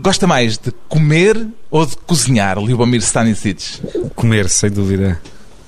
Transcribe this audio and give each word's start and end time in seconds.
Gosta 0.00 0.26
mais 0.26 0.56
de 0.56 0.72
comer 0.88 1.48
ou 1.70 1.84
de 1.84 1.96
cozinhar, 1.96 2.58
Liubomir 2.58 3.00
Stanisic? 3.00 3.80
Comer, 4.14 4.48
sem 4.48 4.70
dúvida. 4.70 5.20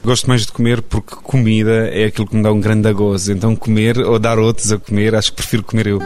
Gosto 0.05 0.29
mais 0.29 0.47
de 0.47 0.53
comer 0.53 0.81
porque 0.83 1.17
comida 1.17 1.89
é 1.89 2.05
aquilo 2.07 2.27
que 2.27 2.37
me 2.37 2.43
dá 2.43 2.53
um 2.53 2.61
grande 2.61 2.93
gozo. 2.93 3.33
Então 3.33 3.57
comer 3.57 3.99
ou 3.99 4.19
dar 4.19 4.39
outros 4.39 4.73
a 4.73 4.79
comer, 4.79 5.15
acho 5.15 5.31
que 5.31 5.37
prefiro 5.37 5.63
comer 5.63 5.89
eu. 5.89 6.01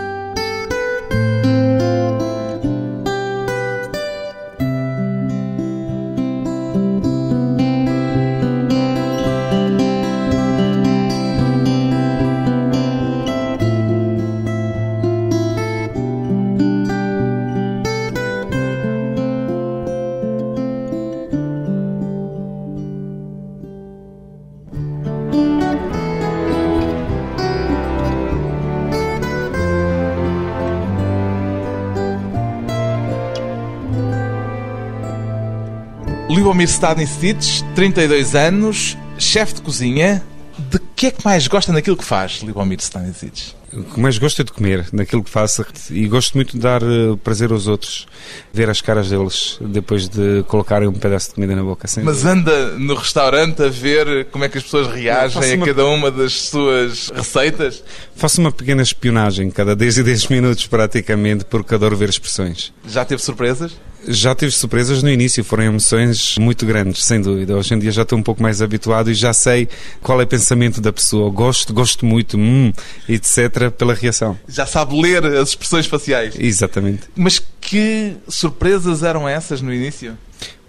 Liubomir 36.54 36.68
Stanisic, 36.68 37.64
32 37.74 38.36
anos, 38.36 38.96
chefe 39.18 39.54
de 39.54 39.62
cozinha. 39.62 40.22
De 40.70 40.78
que 40.95 41.06
é 41.06 41.10
que 41.10 41.24
mais 41.24 41.48
gosta 41.48 41.72
naquilo 41.72 41.96
que 41.96 42.04
faz, 42.04 42.42
Liubomir 42.45 42.78
Stanisic? 42.78 43.54
O 43.72 43.82
que 43.82 43.98
mais 43.98 44.18
gosto 44.18 44.40
é 44.40 44.45
de 44.45 44.52
comer, 44.52 44.86
naquilo 44.92 45.24
que 45.24 45.30
faço, 45.30 45.66
e 45.90 46.06
gosto 46.06 46.34
muito 46.36 46.52
de 46.52 46.60
dar 46.60 46.80
eh, 46.80 47.16
prazer 47.24 47.50
aos 47.50 47.66
outros, 47.66 48.06
ver 48.52 48.70
as 48.70 48.80
caras 48.80 49.09
deles 49.10 49.59
depois 49.60 50.09
de 50.09 50.45
colocarem 50.46 50.86
um 50.86 50.92
pedaço 50.92 51.30
de 51.30 51.34
comida 51.34 51.56
na 51.56 51.62
boca. 51.64 51.88
Sem 51.88 52.04
Mas 52.04 52.24
anda 52.24 52.79
no 52.79 52.95
restaurante 52.95 53.60
a 53.60 53.68
ver 53.68 54.26
como 54.26 54.45
é 54.45 54.48
que 54.48 54.57
as 54.59 54.62
pessoas 54.62 54.86
reagem 54.95 55.42
a 55.42 55.57
uma- 55.57 55.66
cada 55.66 55.86
uma 55.86 56.09
das 56.12 56.34
suas 56.42 57.09
receitas? 57.09 57.82
Faço 58.14 58.40
uma 58.40 58.52
pequena 58.52 58.80
espionagem, 58.82 59.51
cada 59.51 59.74
10 59.74 59.98
e 59.98 60.04
10 60.04 60.29
minutos 60.29 60.68
praticamente, 60.68 61.45
porque 61.46 61.74
adoro 61.74 61.96
ver 61.96 62.09
expressões. 62.10 62.73
Já 62.86 63.04
teve 63.04 63.20
surpresas? 63.20 63.73
Já 64.07 64.35
tive 64.35 64.53
surpresas 64.53 65.03
no 65.03 65.11
início, 65.11 65.43
foram 65.45 65.65
emoções 65.65 66.37
muito 66.39 66.67
grandes, 66.67 67.05
sem 67.05 67.21
dúvida. 67.21 67.57
Hoje 67.57 67.75
em 67.75 67.79
dia 67.79 67.91
já 67.91 68.03
estou 68.03 68.19
um 68.19 68.23
pouco 68.23 68.43
mais 68.43 68.61
habituado 68.61 69.11
e 69.11 69.15
já 69.15 69.33
sei 69.33 69.69
qual 70.03 70.21
é 70.21 70.25
o 70.25 70.27
pensamento 70.27 70.81
da 70.81 70.93
pessoa. 70.93 71.31
Gosto, 71.31 71.73
gosto 71.73 72.05
muito, 72.05 72.37
hum, 72.37 72.73
etc., 73.09 73.71
pela 73.71 73.95
reação. 73.95 74.39
Já 74.49 74.67
sabe 74.67 75.01
ler 75.01 75.25
as 75.25 75.51
expressões 75.51 75.87
faciais? 75.87 76.35
Exatamente. 76.39 77.03
Mas 77.17 77.41
que 77.61 78.17
surpresas 78.29 79.03
eram 79.03 79.29
essas 79.29 79.61
no 79.61 79.73
início? 79.73 80.17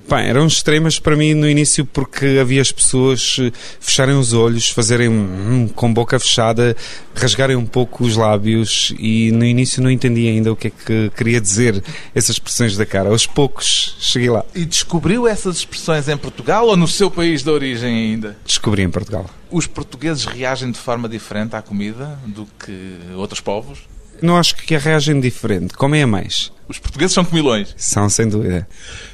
Pá, 0.08 0.22
eram 0.22 0.46
extremas 0.46 1.00
para 1.00 1.16
mim 1.16 1.34
no 1.34 1.50
início 1.50 1.84
porque 1.84 2.38
havia 2.40 2.62
as 2.62 2.72
pessoas 2.72 3.38
eh, 3.40 3.52
fecharem 3.80 4.16
os 4.16 4.34
olhos, 4.34 4.70
fazerem 4.70 5.72
com 5.76 5.92
boca 5.92 6.20
fechada, 6.20 6.76
rasgarem 7.16 7.56
um 7.56 7.66
pouco 7.66 8.04
os 8.04 8.16
lábios 8.16 8.94
e 9.00 9.32
no 9.32 9.44
início 9.44 9.82
não 9.82 9.90
entendi 9.90 10.28
ainda 10.28 10.52
o 10.52 10.56
que 10.56 10.68
é 10.68 10.70
que 10.70 11.12
queria 11.18 11.42
dizer 11.42 11.84
essas 12.14 12.36
expressões 12.36 12.78
da 12.78 12.86
cara. 12.86 13.10
Aos 13.10 13.26
poucos 13.26 13.98
cheguei 14.00 14.30
lá. 14.30 14.46
E 14.54 14.64
descobriu 14.64 15.28
essas 15.28 15.58
expressões 15.58 16.08
em 16.08 16.18
Portugal 16.18 16.68
ou 16.68 16.78
no 16.78 16.88
seu 16.88 17.10
país 17.10 17.42
de 17.42 17.50
origem 17.50 18.12
ainda? 18.12 18.38
Descobri 18.46 18.84
em 18.84 18.90
Portugal. 18.92 19.26
Os 19.50 19.66
portugueses 19.66 20.26
reagem 20.26 20.72
de 20.72 20.78
forma 20.78 21.10
diferente 21.10 21.56
à 21.56 21.64
comida 21.64 22.20
do 22.28 22.48
que 22.60 22.96
outros 23.16 23.42
povos? 23.42 23.80
Não 24.22 24.38
acho 24.38 24.56
que 24.56 24.78
reagem 24.78 25.20
diferente. 25.20 25.74
Comem 25.74 26.04
a 26.04 26.08
mais. 26.08 26.52
Os 26.68 26.80
portugueses 26.80 27.14
são 27.14 27.26
comilões. 27.26 27.74
São, 27.76 28.10
sem 28.10 28.28
dúvida. 28.28 28.68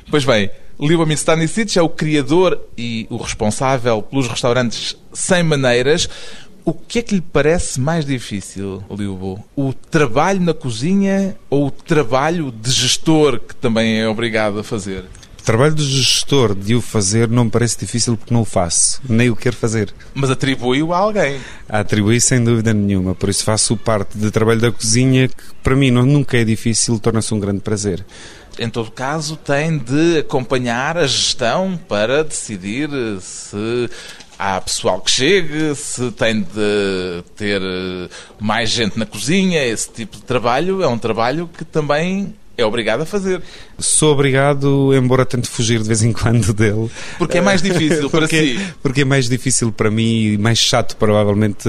Pois 0.09 0.23
bem, 0.23 0.49
Liubomir 0.81 1.15
Stanisic 1.15 1.77
é 1.77 1.81
o 1.81 1.87
criador 1.87 2.59
e 2.75 3.05
o 3.07 3.17
responsável 3.17 4.01
pelos 4.01 4.27
restaurantes 4.27 4.97
Sem 5.13 5.43
Maneiras. 5.43 6.09
O 6.65 6.73
que 6.73 6.99
é 6.99 7.01
que 7.03 7.13
lhe 7.13 7.21
parece 7.21 7.79
mais 7.79 8.03
difícil, 8.03 8.83
Liubo? 8.89 9.43
O 9.55 9.73
trabalho 9.73 10.41
na 10.41 10.55
cozinha 10.55 11.35
ou 11.51 11.67
o 11.67 11.71
trabalho 11.71 12.51
de 12.51 12.71
gestor 12.71 13.39
que 13.39 13.53
também 13.55 13.99
é 13.99 14.07
obrigado 14.07 14.57
a 14.57 14.63
fazer? 14.63 15.05
O 15.39 15.43
trabalho 15.43 15.75
do 15.75 15.83
gestor 15.83 16.55
de 16.55 16.73
o 16.73 16.81
fazer 16.81 17.27
não 17.27 17.45
me 17.45 17.51
parece 17.51 17.77
difícil 17.79 18.17
porque 18.17 18.33
não 18.33 18.41
o 18.41 18.45
faço, 18.45 19.01
nem 19.07 19.29
o 19.29 19.35
quero 19.35 19.55
fazer. 19.55 19.93
Mas 20.13 20.29
atribui-o 20.29 20.93
a 20.93 20.97
alguém. 20.97 21.39
A 21.67 21.79
atribuir 21.79 22.21
sem 22.21 22.43
dúvida 22.43 22.73
nenhuma, 22.73 23.13
por 23.13 23.29
isso 23.29 23.43
faço 23.43 23.77
parte 23.77 24.17
de 24.17 24.29
trabalho 24.31 24.61
da 24.61 24.71
cozinha 24.71 25.27
que 25.27 25.35
para 25.63 25.75
mim 25.75 25.89
não, 25.89 26.05
nunca 26.05 26.37
é 26.37 26.43
difícil, 26.43 26.99
torna-se 26.99 27.33
um 27.33 27.39
grande 27.39 27.59
prazer. 27.59 28.05
Em 28.59 28.69
todo 28.69 28.91
caso, 28.91 29.35
tem 29.35 29.77
de 29.77 30.19
acompanhar 30.19 30.97
a 30.97 31.07
gestão 31.07 31.79
para 31.87 32.23
decidir 32.23 32.89
se 33.21 33.89
há 34.37 34.59
pessoal 34.59 34.99
que 35.01 35.11
chegue, 35.11 35.75
se 35.75 36.11
tem 36.11 36.41
de 36.41 37.23
ter 37.35 37.61
eh, 37.61 38.09
mais 38.39 38.69
gente 38.69 38.97
na 38.97 39.05
cozinha. 39.05 39.63
Esse 39.63 39.89
tipo 39.91 40.17
de 40.17 40.23
trabalho 40.23 40.81
é 40.81 40.87
um 40.87 40.97
trabalho 40.97 41.47
que 41.47 41.63
também 41.63 42.35
é 42.61 42.65
obrigado 42.65 43.01
a 43.01 43.05
fazer. 43.05 43.41
Sou 43.79 44.13
obrigado, 44.13 44.93
embora 44.93 45.25
tente 45.25 45.49
fugir 45.49 45.81
de 45.81 45.87
vez 45.87 46.03
em 46.03 46.11
quando 46.11 46.53
dele. 46.53 46.89
Porque 47.17 47.37
é 47.37 47.41
mais 47.41 47.61
difícil 47.61 48.09
para 48.09 48.21
porque, 48.21 48.57
si. 48.57 48.73
porque 48.81 49.01
é 49.01 49.05
mais 49.05 49.27
difícil 49.27 49.71
para 49.71 49.89
mim 49.89 50.33
e 50.33 50.37
mais 50.37 50.59
chato, 50.59 50.95
provavelmente, 50.97 51.67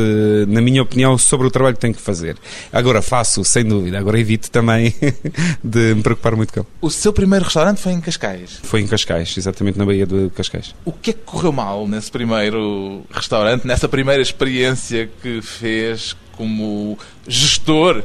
na 0.49 0.61
minha 0.61 0.83
opinião, 0.83 1.17
sobre 1.19 1.47
o 1.47 1.51
trabalho 1.51 1.75
que 1.75 1.81
tenho 1.81 1.95
que 1.95 2.01
fazer. 2.01 2.37
Agora 2.73 3.03
faço, 3.03 3.45
sem 3.45 3.65
dúvida. 3.65 3.99
Agora 3.99 4.19
evito 4.19 4.51
também 4.51 4.95
de 5.63 5.95
me 5.95 6.03
preocupar 6.03 6.37
muito 6.37 6.53
com 6.53 6.61
ele. 6.61 6.69
O 6.81 6.91
seu 6.91 7.13
primeiro 7.13 7.45
restaurante 7.45 7.81
foi 7.81 7.93
em 7.93 8.01
Cascais. 8.01 8.61
Foi 8.63 8.81
em 8.81 8.87
Cascais, 8.87 9.35
exatamente 9.37 9.79
na 9.79 9.85
Baía 9.85 10.07
de 10.07 10.31
Cascais. 10.31 10.75
O 10.85 10.93
que 10.93 11.11
é 11.11 11.13
que 11.13 11.21
correu 11.21 11.53
mal 11.53 11.87
nesse 11.89 12.11
primeiro 12.11 13.03
restaurante, 13.11 13.67
nessa 13.67 13.89
primeira 13.89 14.23
experiência 14.23 15.11
que 15.23 15.41
fez 15.43 16.17
como 16.33 16.99
gestor 17.27 18.03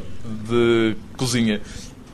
de 0.48 0.96
cozinha? 1.16 1.62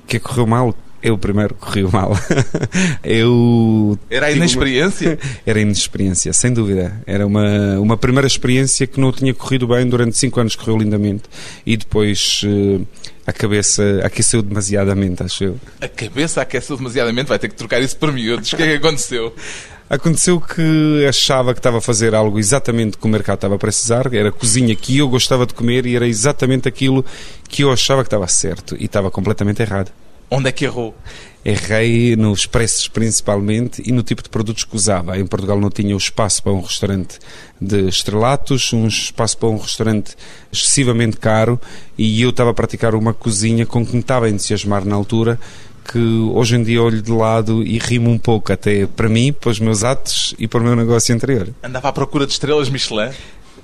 O 0.04 0.08
que 0.08 0.18
é 0.18 0.20
que 0.20 0.26
correu 0.26 0.46
mal? 0.48 0.76
Eu 1.02 1.18
primeiro 1.18 1.54
correu 1.56 1.90
mal. 1.92 2.18
Eu. 3.04 3.98
Era 4.10 4.28
a 4.28 4.30
tive 4.30 4.40
uma- 4.40 4.46
inexperiência? 4.46 5.20
Era 5.46 5.60
inexperiência, 5.60 6.32
sem 6.34 6.54
dúvida. 6.54 7.02
Era 7.06 7.28
uma, 7.28 7.78
uma 7.80 7.98
primeira 7.98 8.26
experiência 8.28 8.88
que 8.88 9.00
não 9.00 9.12
tinha 9.12 9.34
corrido 9.34 9.68
bem 9.68 9.86
durante 9.88 10.18
cinco 10.18 10.40
anos, 10.40 10.56
correu 10.56 10.78
lindamente. 10.78 11.24
E 11.66 11.76
depois 11.76 12.42
eh, 12.46 12.80
a 13.28 13.34
cabeça 13.34 14.00
aqueceu 14.04 14.42
demasiadamente, 14.42 15.24
acho 15.24 15.44
eu. 15.44 15.60
A 15.82 15.88
cabeça 15.88 16.42
aqueceu 16.42 16.78
demasiadamente, 16.78 17.28
vai 17.28 17.40
ter 17.40 17.50
que 17.50 17.56
trocar 17.56 17.82
isso 17.82 17.98
por 17.98 18.12
miúdos. 18.14 18.54
O 18.54 18.56
que 18.56 18.64
é 18.64 18.68
que 18.68 18.86
aconteceu? 18.88 19.34
Aconteceu 19.90 20.40
que 20.40 21.06
achava 21.08 21.54
que 21.54 21.60
estava 21.60 21.78
a 21.78 21.82
fazer 21.82 22.16
algo 22.16 22.40
exatamente 22.40 22.98
que 22.98 23.06
o 23.06 23.10
mercado 23.10 23.36
estava 23.36 23.56
a 23.56 23.60
precisar, 23.60 24.14
era 24.14 24.30
a 24.30 24.32
cozinha 24.32 24.76
que 24.76 24.98
eu 24.98 25.08
gostava 25.08 25.46
de 25.46 25.54
comer 25.54 25.86
e 25.86 25.96
era 25.96 26.08
exatamente 26.08 26.68
aquilo 26.68 27.06
que 27.48 27.64
eu 27.64 27.72
achava 27.72 28.02
que 28.02 28.08
estava 28.08 28.28
certo 28.28 28.76
e 28.80 28.86
estava 28.86 29.12
completamente 29.12 29.62
errado. 29.62 29.92
Onde 30.32 30.50
é 30.50 30.52
que 30.52 30.66
errou? 30.66 30.96
Errei 31.46 32.16
nos 32.16 32.48
preços 32.48 32.88
principalmente 32.88 33.84
e 33.86 33.92
no 33.92 34.02
tipo 34.02 34.24
de 34.24 34.30
produtos 34.30 34.64
que 34.64 34.76
usava. 34.76 35.16
Em 35.16 35.28
Portugal 35.28 35.60
não 35.60 35.70
tinha 35.70 35.94
o 35.94 35.98
espaço 35.98 36.42
para 36.42 36.54
um 36.54 36.62
restaurante 36.62 37.20
de 37.62 37.88
estrelatos, 37.88 38.74
um 38.74 38.88
espaço 38.88 39.38
para 39.38 39.50
um 39.50 39.58
restaurante 39.58 40.16
excessivamente 40.52 41.18
caro 41.18 41.62
e 41.96 42.20
eu 42.22 42.32
estava 42.32 42.50
a 42.50 42.54
praticar 42.54 42.96
uma 42.96 43.14
cozinha 43.14 43.64
com 43.64 43.86
que 43.86 43.94
me 43.94 44.00
estava 44.00 44.26
a 44.26 44.30
entusiasmar 44.30 44.84
na 44.86 44.96
altura 44.96 45.40
que 45.92 46.00
hoje 46.00 46.56
em 46.56 46.64
dia 46.64 46.82
olho 46.82 47.02
de 47.02 47.12
lado 47.12 47.64
e 47.64 47.78
rimo 47.78 48.10
um 48.10 48.18
pouco 48.18 48.52
até 48.52 48.86
para 48.86 49.10
mim, 49.10 49.34
para 49.34 49.50
os 49.50 49.60
meus 49.60 49.84
atos 49.84 50.34
e 50.40 50.48
para 50.48 50.60
o 50.60 50.64
meu 50.64 50.76
negócio 50.76 51.14
anterior. 51.14 51.50
Andava 51.64 51.90
à 51.90 51.94
procura 51.94 52.26
de 52.26 52.34
estrelas 52.34 52.70
Michelin? 52.70 53.12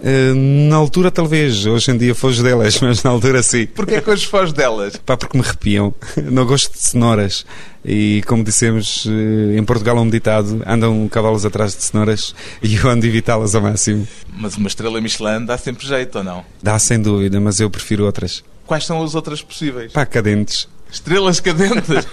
Eh, 0.02 0.34
na 0.34 0.78
altura 0.78 1.12
talvez, 1.12 1.66
hoje 1.66 1.92
em 1.92 1.98
dia 1.98 2.16
foge 2.16 2.42
delas, 2.42 2.80
mas 2.82 3.04
na 3.04 3.10
altura 3.10 3.44
sim. 3.44 3.66
Porquê 3.66 4.02
que 4.02 4.10
hoje 4.10 4.26
foge 4.26 4.54
delas? 4.54 4.96
Pá, 4.98 5.18
porque 5.18 5.38
me 5.38 5.44
arrepiam. 5.44 5.94
Não 6.18 6.46
gosto 6.46 6.74
de 6.74 6.80
cenouras. 6.80 7.46
E 7.84 8.24
como 8.26 8.44
dissemos, 8.44 9.06
eh, 9.08 9.58
em 9.58 9.64
Portugal 9.64 9.98
um 9.98 10.10
ditado: 10.10 10.62
andam 10.66 11.08
cavalos 11.10 11.46
atrás 11.46 11.76
de 11.76 11.84
cenouras 11.84 12.34
e 12.64 12.76
eu 12.76 12.90
ando 12.90 13.06
evitá-las 13.06 13.56
ao 13.56 13.62
máximo. 13.62 14.08
Mas 14.34 14.56
uma 14.56 14.68
estrela 14.68 15.02
Michelin 15.02 15.46
dá 15.46 15.58
sempre 15.58 15.86
jeito, 15.86 16.18
ou 16.20 16.24
não? 16.24 16.46
Dá 16.64 16.80
sem 16.80 17.02
dúvida, 17.02 17.40
mas 17.40 17.60
eu 17.60 17.70
prefiro 17.70 18.06
outras. 18.06 18.44
Quais 18.66 18.86
são 18.86 19.04
as 19.04 19.16
outras 19.16 19.42
possíveis? 19.42 19.92
Pá, 19.92 20.06
cadentes. 20.06 20.68
Estrelas 20.92 21.40
cadentes? 21.40 22.08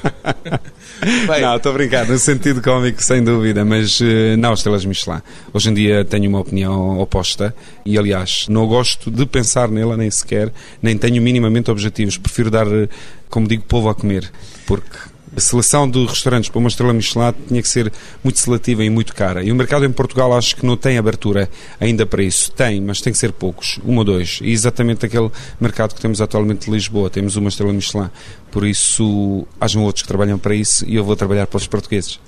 Bem, 1.27 1.41
Não, 1.41 1.57
estou 1.57 1.73
a 1.73 1.75
brincar, 1.75 2.07
no 2.07 2.19
sentido 2.19 2.61
cómico, 2.63 3.03
sem 3.03 3.23
dúvida, 3.23 3.65
mas 3.65 4.01
eh, 4.03 4.37
não, 4.37 4.53
estrelas 4.55 4.85
Michelin. 4.85 5.21
Hoje 5.53 5.71
em 5.71 5.75
dia 5.75 6.05
tenho 6.05 6.29
uma 6.29 6.41
opinião 6.41 6.99
oposta 6.99 7.55
e, 7.85 7.99
aliás, 7.99 8.47
não 8.49 8.67
gosto 8.67 9.11
de 9.11 9.25
pensar 9.27 9.69
nela 9.69 9.97
nem 9.97 10.11
sequer, 10.11 10.53
nem 10.83 10.97
tenho 10.97 11.23
minimamente 11.23 11.71
objetivos. 11.71 12.19
Prefiro 12.19 12.51
dar, 12.51 12.67
eh, 12.67 12.89
como 13.31 13.49
digo, 13.49 13.63
povo 13.65 13.89
a 13.89 13.95
comer, 13.95 14.31
porque 14.67 14.97
A 15.37 15.41
seleção 15.41 15.89
de 15.89 16.03
restaurantes 16.07 16.49
para 16.49 16.59
uma 16.59 16.69
estrela 16.69 16.95
Michelin 16.95 17.35
tinha 17.47 17.61
que 17.61 17.69
ser 17.69 17.93
muito 18.25 18.39
seletiva 18.39 18.83
e 18.83 18.89
muito 18.89 19.15
cara. 19.15 19.45
E 19.45 19.53
o 19.53 19.55
mercado 19.55 19.85
em 19.85 19.93
Portugal 19.93 20.35
acho 20.35 20.57
que 20.57 20.65
não 20.65 20.79
tem 20.79 20.97
abertura 20.97 21.51
ainda 21.79 22.07
para 22.07 22.23
isso. 22.23 22.51
Tem, 22.53 22.81
mas 22.81 23.03
tem 23.03 23.13
que 23.13 23.19
ser 23.19 23.33
poucos, 23.33 23.79
um 23.85 23.99
ou 23.99 24.05
dois. 24.05 24.39
E 24.41 24.51
exatamente 24.51 25.05
aquele 25.05 25.31
mercado 25.61 25.95
que 25.95 26.01
temos 26.01 26.23
atualmente 26.23 26.65
de 26.65 26.71
Lisboa, 26.71 27.11
temos 27.11 27.37
uma 27.37 27.51
estrela 27.51 27.71
Michelin. 27.71 28.09
Por 28.51 28.67
isso, 28.67 29.47
hajam 29.61 29.83
outros 29.83 30.03
que 30.03 30.09
trabalham 30.09 30.39
para 30.39 30.55
isso 30.55 30.87
e 30.89 30.97
eu 30.97 31.05
vou 31.05 31.15
trabalhar 31.15 31.47
para 31.47 31.59
os 31.59 31.67
portugueses. 31.67 32.19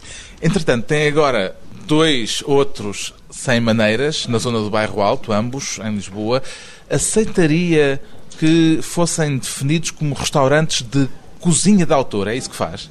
Entretanto, 0.42 0.84
tem 0.84 1.08
agora 1.08 1.56
dois 1.86 2.42
outros 2.44 3.14
sem 3.30 3.58
maneiras 3.58 4.26
na 4.26 4.36
zona 4.36 4.58
do 4.58 4.68
Bairro 4.68 5.00
Alto, 5.00 5.32
ambos 5.32 5.80
em 5.82 5.94
Lisboa. 5.94 6.42
Aceitaria 6.90 8.02
que 8.38 8.80
fossem 8.82 9.38
definidos 9.38 9.92
como 9.92 10.14
restaurantes 10.14 10.82
de 10.82 11.08
cozinha 11.40 11.86
de 11.86 11.92
autor, 11.92 12.28
é 12.28 12.36
isso 12.36 12.50
que 12.50 12.56
faz? 12.56 12.88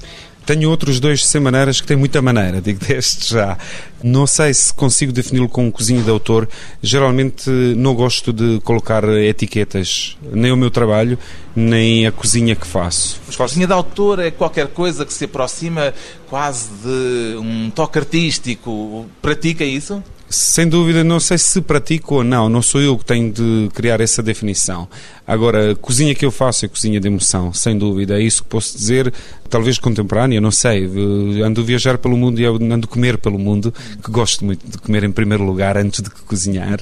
Tenho 0.48 0.70
outros 0.70 1.02
dois 1.02 1.26
sem 1.26 1.42
maneiras 1.42 1.82
que 1.82 1.88
têm 1.88 1.98
muita 1.98 2.22
maneira, 2.22 2.62
digo 2.62 2.80
deste 2.80 3.34
já. 3.34 3.58
Não 4.02 4.26
sei 4.26 4.54
se 4.54 4.74
consigo 4.74 5.12
defini-lo 5.12 5.50
como 5.50 5.70
cozinha 5.70 6.02
de 6.02 6.10
autor. 6.10 6.48
Geralmente 6.82 7.50
não 7.50 7.94
gosto 7.94 8.32
de 8.32 8.62
colocar 8.62 9.04
etiquetas, 9.04 10.18
nem 10.32 10.50
o 10.50 10.56
meu 10.56 10.72
trabalho, 10.72 11.20
nem 11.54 12.08
a 12.08 12.14
cozinha 12.14 12.56
que 12.56 12.66
faço. 12.66 13.20
Mas 13.28 13.36
cozinha 13.36 13.68
de 13.68 13.74
autor 13.74 14.20
é 14.20 14.32
qualquer 14.32 14.68
coisa 14.68 15.06
que 15.06 15.14
se 15.14 15.26
aproxima 15.26 15.94
quase 16.30 16.70
de 16.82 17.38
um 17.40 17.70
toque 17.70 18.00
artístico. 18.00 19.06
Pratica 19.22 19.66
isso? 19.66 20.02
Sem 20.30 20.68
dúvida, 20.68 21.06
não 21.06 21.22
sei 21.22 21.38
se 21.38 21.62
pratico 21.62 22.16
ou 22.16 22.24
não, 22.24 22.50
não 22.50 22.62
sou 22.62 22.82
eu 22.82 22.98
que 22.98 23.06
tenho 23.06 23.32
de 23.32 23.70
criar 23.74 24.02
essa 24.02 24.22
definição. 24.22 24.86
Agora, 25.26 25.72
a 25.72 25.76
cozinha 25.76 26.14
que 26.14 26.26
eu 26.26 26.32
faço 26.32 26.66
é 26.66 26.68
cozinha 26.68 27.00
de 27.00 27.08
emoção, 27.08 27.54
sem 27.54 27.78
dúvida, 27.78 28.20
é 28.20 28.24
isso 28.24 28.44
que 28.44 28.50
posso 28.50 28.78
dizer, 28.78 29.14
talvez 29.50 29.80
contemporânea, 29.80 30.42
não 30.42 30.52
sei. 30.52 30.86
Ando 31.44 31.62
a 31.62 31.64
viajar 31.64 31.98
pelo 31.98 32.18
mundo 32.18 32.42
e 32.42 32.46
ando 32.46 32.86
a 32.86 32.88
comer 32.88 33.18
pelo 33.18 33.40
mundo, 33.40 33.74
que 34.04 34.12
gosto 34.12 34.44
muito 34.44 34.70
de 34.70 34.78
comer 34.78 35.06
em 35.06 35.12
primeiro 35.12 35.46
lugar 35.46 35.78
antes 35.78 36.02
de 36.02 36.10
cozinhar, 36.10 36.80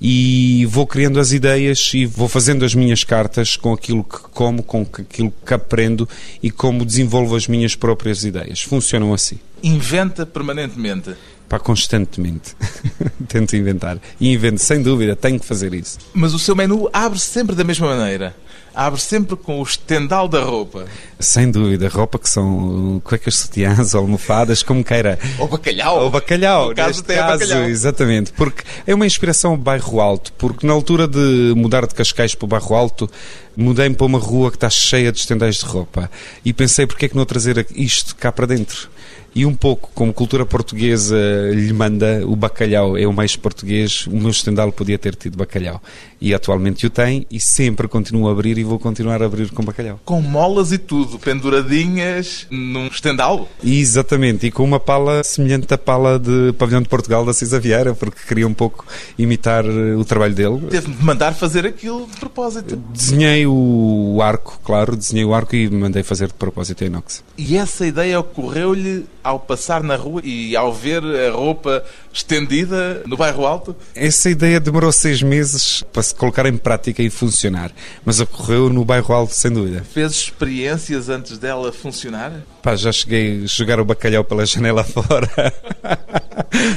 e 0.00 0.66
vou 0.66 0.86
criando 0.86 1.20
as 1.20 1.32
ideias 1.32 1.90
e 1.92 2.06
vou 2.06 2.28
fazendo 2.28 2.64
as 2.64 2.74
minhas 2.74 3.04
cartas 3.04 3.56
com 3.56 3.74
aquilo 3.74 4.04
que 4.04 4.20
como, 4.30 4.62
com 4.62 4.82
aquilo 4.82 5.32
que 5.44 5.54
aprendo 5.54 6.08
e 6.42 6.50
como 6.50 6.84
desenvolvo 6.84 7.36
as 7.36 7.46
minhas 7.46 7.74
próprias 7.74 8.24
ideias. 8.24 8.62
Funcionam 8.62 9.12
assim. 9.12 9.38
Inventa 9.62 10.24
permanentemente. 10.24 11.14
Pá, 11.48 11.58
constantemente. 11.58 12.56
Tento 13.28 13.54
inventar. 13.56 13.98
E 14.20 14.32
invento, 14.32 14.60
sem 14.60 14.82
dúvida, 14.82 15.14
tenho 15.14 15.38
que 15.38 15.46
fazer 15.46 15.72
isso. 15.74 15.98
Mas 16.12 16.34
o 16.34 16.38
seu 16.38 16.56
menu 16.56 16.88
abre 16.92 17.18
sempre 17.20 17.54
da 17.54 17.62
mesma 17.62 17.94
maneira. 17.96 18.34
Abre 18.74 19.00
sempre 19.00 19.36
com 19.36 19.60
o 19.60 19.62
estendal 19.62 20.28
da 20.28 20.42
roupa. 20.42 20.84
Sem 21.18 21.50
dúvida, 21.50 21.88
roupa 21.88 22.18
que 22.18 22.28
são 22.28 23.00
cuecas 23.02 23.36
sutiãs, 23.36 23.94
almofadas, 23.94 24.62
como 24.62 24.84
queira. 24.84 25.18
Ou 25.38 25.48
bacalhau. 25.48 26.02
Ou 26.04 26.10
bacalhau, 26.10 26.68
no 26.68 26.74
caso, 26.74 26.88
neste 26.88 27.14
caso, 27.14 27.38
bacalhau. 27.38 27.68
exatamente. 27.70 28.32
Porque 28.32 28.64
é 28.86 28.94
uma 28.94 29.06
inspiração 29.06 29.52
ao 29.52 29.56
bairro 29.56 29.98
alto, 29.98 30.30
porque 30.34 30.66
na 30.66 30.74
altura 30.74 31.08
de 31.08 31.54
mudar 31.56 31.86
de 31.86 31.94
Cascais 31.94 32.34
para 32.34 32.44
o 32.44 32.48
bairro 32.48 32.74
alto, 32.74 33.10
mudei-me 33.56 33.94
para 33.94 34.04
uma 34.06 34.18
rua 34.18 34.50
que 34.50 34.58
está 34.58 34.68
cheia 34.68 35.10
de 35.10 35.20
estendais 35.20 35.56
de 35.56 35.64
roupa. 35.64 36.10
E 36.44 36.52
pensei, 36.52 36.86
porque 36.86 37.06
é 37.06 37.08
que 37.08 37.16
não 37.16 37.24
trazer 37.24 37.66
isto 37.74 38.14
cá 38.14 38.30
para 38.30 38.46
dentro? 38.46 38.90
E 39.36 39.44
um 39.44 39.54
pouco 39.54 39.90
como 39.94 40.14
cultura 40.14 40.46
portuguesa 40.46 41.14
lhe 41.52 41.70
manda, 41.70 42.22
o 42.26 42.34
bacalhau 42.34 42.96
é 42.96 43.06
o 43.06 43.12
mais 43.12 43.36
português, 43.36 44.06
o 44.06 44.16
meu 44.16 44.30
estendal 44.30 44.72
podia 44.72 44.98
ter 44.98 45.14
tido 45.14 45.36
bacalhau. 45.36 45.78
E 46.18 46.32
atualmente 46.32 46.86
o 46.86 46.88
tem 46.88 47.26
e 47.30 47.38
sempre 47.38 47.86
continuo 47.86 48.28
a 48.28 48.32
abrir 48.32 48.56
e 48.56 48.64
vou 48.64 48.78
continuar 48.78 49.20
a 49.20 49.26
abrir 49.26 49.50
com 49.50 49.62
bacalhau. 49.62 50.00
Com 50.06 50.22
molas 50.22 50.72
e 50.72 50.78
tudo, 50.78 51.18
penduradinhas 51.18 52.46
num 52.50 52.86
estendal. 52.86 53.46
Exatamente, 53.62 54.46
e 54.46 54.50
com 54.50 54.64
uma 54.64 54.80
pala 54.80 55.22
semelhante 55.22 55.74
à 55.74 55.76
pala 55.76 56.18
de 56.18 56.54
Pavilhão 56.54 56.80
de 56.80 56.88
Portugal 56.88 57.22
da 57.22 57.34
Cisa 57.34 57.60
Vieira, 57.60 57.94
porque 57.94 58.20
queria 58.26 58.48
um 58.48 58.54
pouco 58.54 58.86
imitar 59.18 59.66
eh, 59.66 59.94
o 59.94 60.04
trabalho 60.06 60.34
dele. 60.34 60.62
Teve 60.70 60.90
de 60.92 61.04
mandar 61.04 61.34
fazer 61.34 61.66
aquilo 61.66 62.06
de 62.06 62.18
propósito. 62.18 62.74
Desenhei 62.90 63.46
o 63.46 64.18
arco, 64.22 64.58
claro, 64.64 64.96
desenhei 64.96 65.26
o 65.26 65.34
arco 65.34 65.54
e 65.54 65.68
mandei 65.68 66.02
fazer 66.02 66.28
de 66.28 66.34
propósito 66.34 66.84
em 66.84 66.86
inox. 66.86 67.22
E 67.36 67.58
essa 67.58 67.86
ideia 67.86 68.18
ocorreu-lhe 68.18 69.04
ao 69.26 69.40
passar 69.40 69.82
na 69.82 69.96
rua 69.96 70.20
e 70.22 70.54
ao 70.56 70.72
ver 70.72 71.02
a 71.02 71.32
roupa 71.32 71.84
estendida 72.12 73.02
no 73.06 73.16
bairro 73.16 73.44
alto? 73.44 73.74
Essa 73.94 74.30
ideia 74.30 74.60
demorou 74.60 74.92
seis 74.92 75.20
meses 75.20 75.82
para 75.92 76.02
se 76.02 76.14
colocar 76.14 76.46
em 76.46 76.56
prática 76.56 77.02
e 77.02 77.10
funcionar, 77.10 77.72
mas 78.04 78.20
ocorreu 78.20 78.70
no 78.70 78.84
bairro 78.84 79.12
alto, 79.12 79.34
sem 79.34 79.50
dúvida. 79.50 79.84
Fez 79.92 80.12
experiências 80.12 81.08
antes 81.08 81.38
dela 81.38 81.72
funcionar? 81.72 82.32
Pá, 82.62 82.76
já 82.76 82.92
cheguei 82.92 83.42
a 83.42 83.46
jogar 83.46 83.80
o 83.80 83.84
bacalhau 83.84 84.22
pela 84.22 84.46
janela 84.46 84.84
fora, 84.86 85.28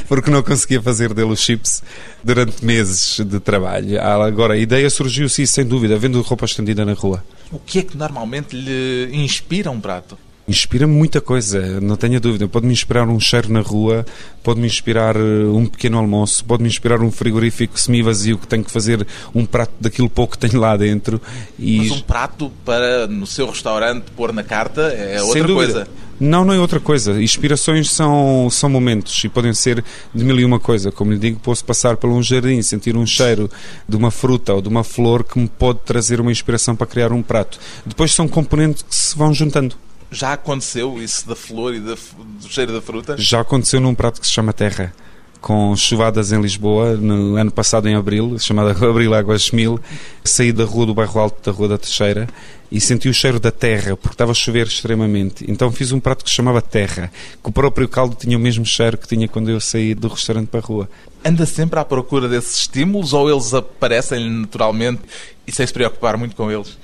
porque 0.08 0.32
não 0.32 0.42
conseguia 0.42 0.82
fazer 0.82 1.14
dele 1.14 1.32
os 1.32 1.42
chips 1.42 1.84
durante 2.24 2.66
meses 2.66 3.20
de 3.20 3.40
trabalho. 3.40 4.00
Ah, 4.02 4.26
Agora, 4.26 4.56
a 4.56 4.58
ideia 4.58 4.90
surgiu, 4.90 5.30
sim, 5.30 5.46
sem 5.46 5.64
dúvida, 5.66 5.98
vendo 5.98 6.20
roupa 6.22 6.46
estendida 6.46 6.84
na 6.84 6.94
rua. 6.94 7.24
O 7.52 7.60
que 7.60 7.80
é 7.80 7.84
que 7.84 7.96
normalmente 7.96 8.56
lhe 8.56 9.10
inspira 9.14 9.70
um 9.70 9.80
prato? 9.80 10.18
Inspira-me 10.50 10.92
muita 10.92 11.22
coisa, 11.22 11.80
não 11.80 11.96
tenha 11.96 12.20
dúvida. 12.20 12.48
Pode-me 12.48 12.74
inspirar 12.74 13.08
um 13.08 13.20
cheiro 13.20 13.54
na 13.54 13.62
rua, 13.62 14.04
pode-me 14.42 14.66
inspirar 14.66 15.16
eh, 15.16 15.46
um 15.46 15.68
pequeno 15.68 16.00
almoço, 16.00 16.44
pode-me 16.44 16.68
inspirar 16.68 17.00
um 17.02 17.12
frigorífico 17.12 17.80
semi-vazio 17.80 18.36
que 18.36 18.48
tenho 18.48 18.64
que 18.64 18.72
fazer 18.72 19.06
um 19.36 19.46
prato 19.46 19.74
daquilo 19.80 20.10
pouco 20.10 20.36
que 20.36 20.48
tenho 20.48 20.60
lá 20.60 20.76
dentro. 20.76 21.22
E... 21.60 21.78
Mas 21.78 21.92
um 21.92 22.02
prato 22.02 22.52
para 22.66 23.06
no 23.06 23.28
seu 23.28 23.48
restaurante 23.48 24.06
pôr 24.18 24.34
na 24.34 24.44
carta 24.44 24.82
é 24.82 25.22
outra 25.22 25.46
coisa. 25.46 25.88
Não, 26.20 26.44
não 26.44 26.52
é 26.52 26.60
outra 26.60 26.80
coisa. 26.80 27.22
Inspirações 27.22 27.92
são, 27.92 28.50
são 28.50 28.72
momentos 28.72 29.24
e 29.24 29.30
podem 29.30 29.54
ser 29.54 29.86
de 30.16 30.26
mil 30.26 30.40
e 30.40 30.44
uma 30.44 30.60
coisa. 30.60 30.92
Como 30.92 31.12
lhe 31.12 31.20
digo, 31.20 31.40
posso 31.40 31.64
passar 31.64 31.96
por 31.96 32.10
um 32.10 32.24
jardim, 32.24 32.60
sentir 32.64 32.98
um 32.98 33.06
cheiro 33.06 33.52
de 33.88 33.96
uma 33.96 34.10
fruta 34.10 34.56
ou 34.56 34.64
de 34.64 34.68
uma 34.68 34.84
flor 34.84 35.24
que 35.24 35.38
me 35.38 35.48
pode 35.48 35.82
trazer 35.86 36.20
uma 36.20 36.32
inspiração 36.32 36.76
para 36.76 36.88
criar 36.88 37.14
um 37.14 37.22
prato. 37.22 37.60
Depois 37.86 38.12
são 38.16 38.28
componentes 38.28 38.82
que 38.82 38.96
se 38.96 39.16
vão 39.16 39.32
juntando. 39.32 39.76
Já 40.12 40.34
aconteceu 40.34 41.02
isso 41.02 41.28
da 41.28 41.36
flor 41.36 41.74
e 41.76 41.80
da 41.80 41.96
do 41.96 42.50
cheiro 42.50 42.74
da 42.74 42.82
fruta? 42.82 43.16
Já 43.18 43.42
aconteceu 43.42 43.80
num 43.80 43.94
prato 43.94 44.20
que 44.20 44.28
se 44.28 44.34
chama 44.34 44.52
Terra, 44.52 44.94
com 45.40 45.76
chuvadas 45.76 46.32
em 46.32 46.42
Lisboa, 46.42 46.96
no 46.96 47.36
ano 47.36 47.52
passado 47.52 47.88
em 47.88 47.96
Abril, 47.96 48.38
chamada 48.40 48.72
Abril 48.86 49.14
Águas 49.14 49.52
Mil. 49.52 49.80
Saí 50.24 50.52
da 50.52 50.66
rua 50.66 50.88
do 50.88 50.94
bairro 50.94 51.20
Alto, 51.20 51.52
da 51.52 51.56
Rua 51.56 51.70
da 51.70 51.78
Teixeira, 51.78 52.28
e 52.72 52.80
senti 52.80 53.08
o 53.08 53.14
cheiro 53.14 53.40
da 53.40 53.52
terra, 53.52 53.96
porque 53.96 54.14
estava 54.14 54.32
a 54.32 54.36
chover 54.36 54.68
extremamente. 54.68 55.46
Então 55.50 55.72
fiz 55.72 55.92
um 55.92 56.00
prato 56.00 56.24
que 56.24 56.30
se 56.30 56.36
chamava 56.36 56.62
Terra, 56.62 57.12
que 57.42 57.50
o 57.50 57.52
próprio 57.52 57.88
caldo 57.88 58.16
tinha 58.16 58.38
o 58.38 58.40
mesmo 58.40 58.66
cheiro 58.66 58.98
que 58.98 59.08
tinha 59.08 59.28
quando 59.28 59.50
eu 59.50 59.60
saí 59.60 59.96
do 59.96 60.08
restaurante 60.08 60.48
para 60.48 60.60
a 60.60 60.64
rua. 60.64 60.90
Anda 61.24 61.46
sempre 61.46 61.80
à 61.80 61.86
procura 61.86 62.28
desses 62.28 62.62
estímulos 62.62 63.14
ou 63.14 63.30
eles 63.30 63.54
aparecem 63.54 64.30
naturalmente 64.30 65.02
e 65.46 65.52
sem 65.52 65.66
se 65.66 65.74
preocupar 65.74 66.16
muito 66.18 66.36
com 66.36 66.52
eles? 66.52 66.78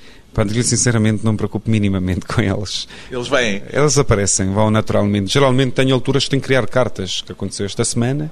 Dizer 0.44 0.62
sinceramente, 0.64 1.24
não 1.24 1.32
me 1.32 1.38
preocupo 1.38 1.70
minimamente 1.70 2.26
com 2.26 2.40
eles. 2.40 2.86
Eles 3.10 3.28
vêm. 3.28 3.62
Elas 3.70 3.98
aparecem, 3.98 4.52
vão 4.52 4.70
naturalmente. 4.70 5.32
Geralmente 5.32 5.72
tenho 5.72 5.94
alturas 5.94 6.24
que 6.24 6.30
tenho 6.30 6.42
que 6.42 6.46
criar 6.46 6.66
cartas, 6.66 7.22
que 7.22 7.32
aconteceu 7.32 7.66
esta 7.66 7.84
semana. 7.84 8.30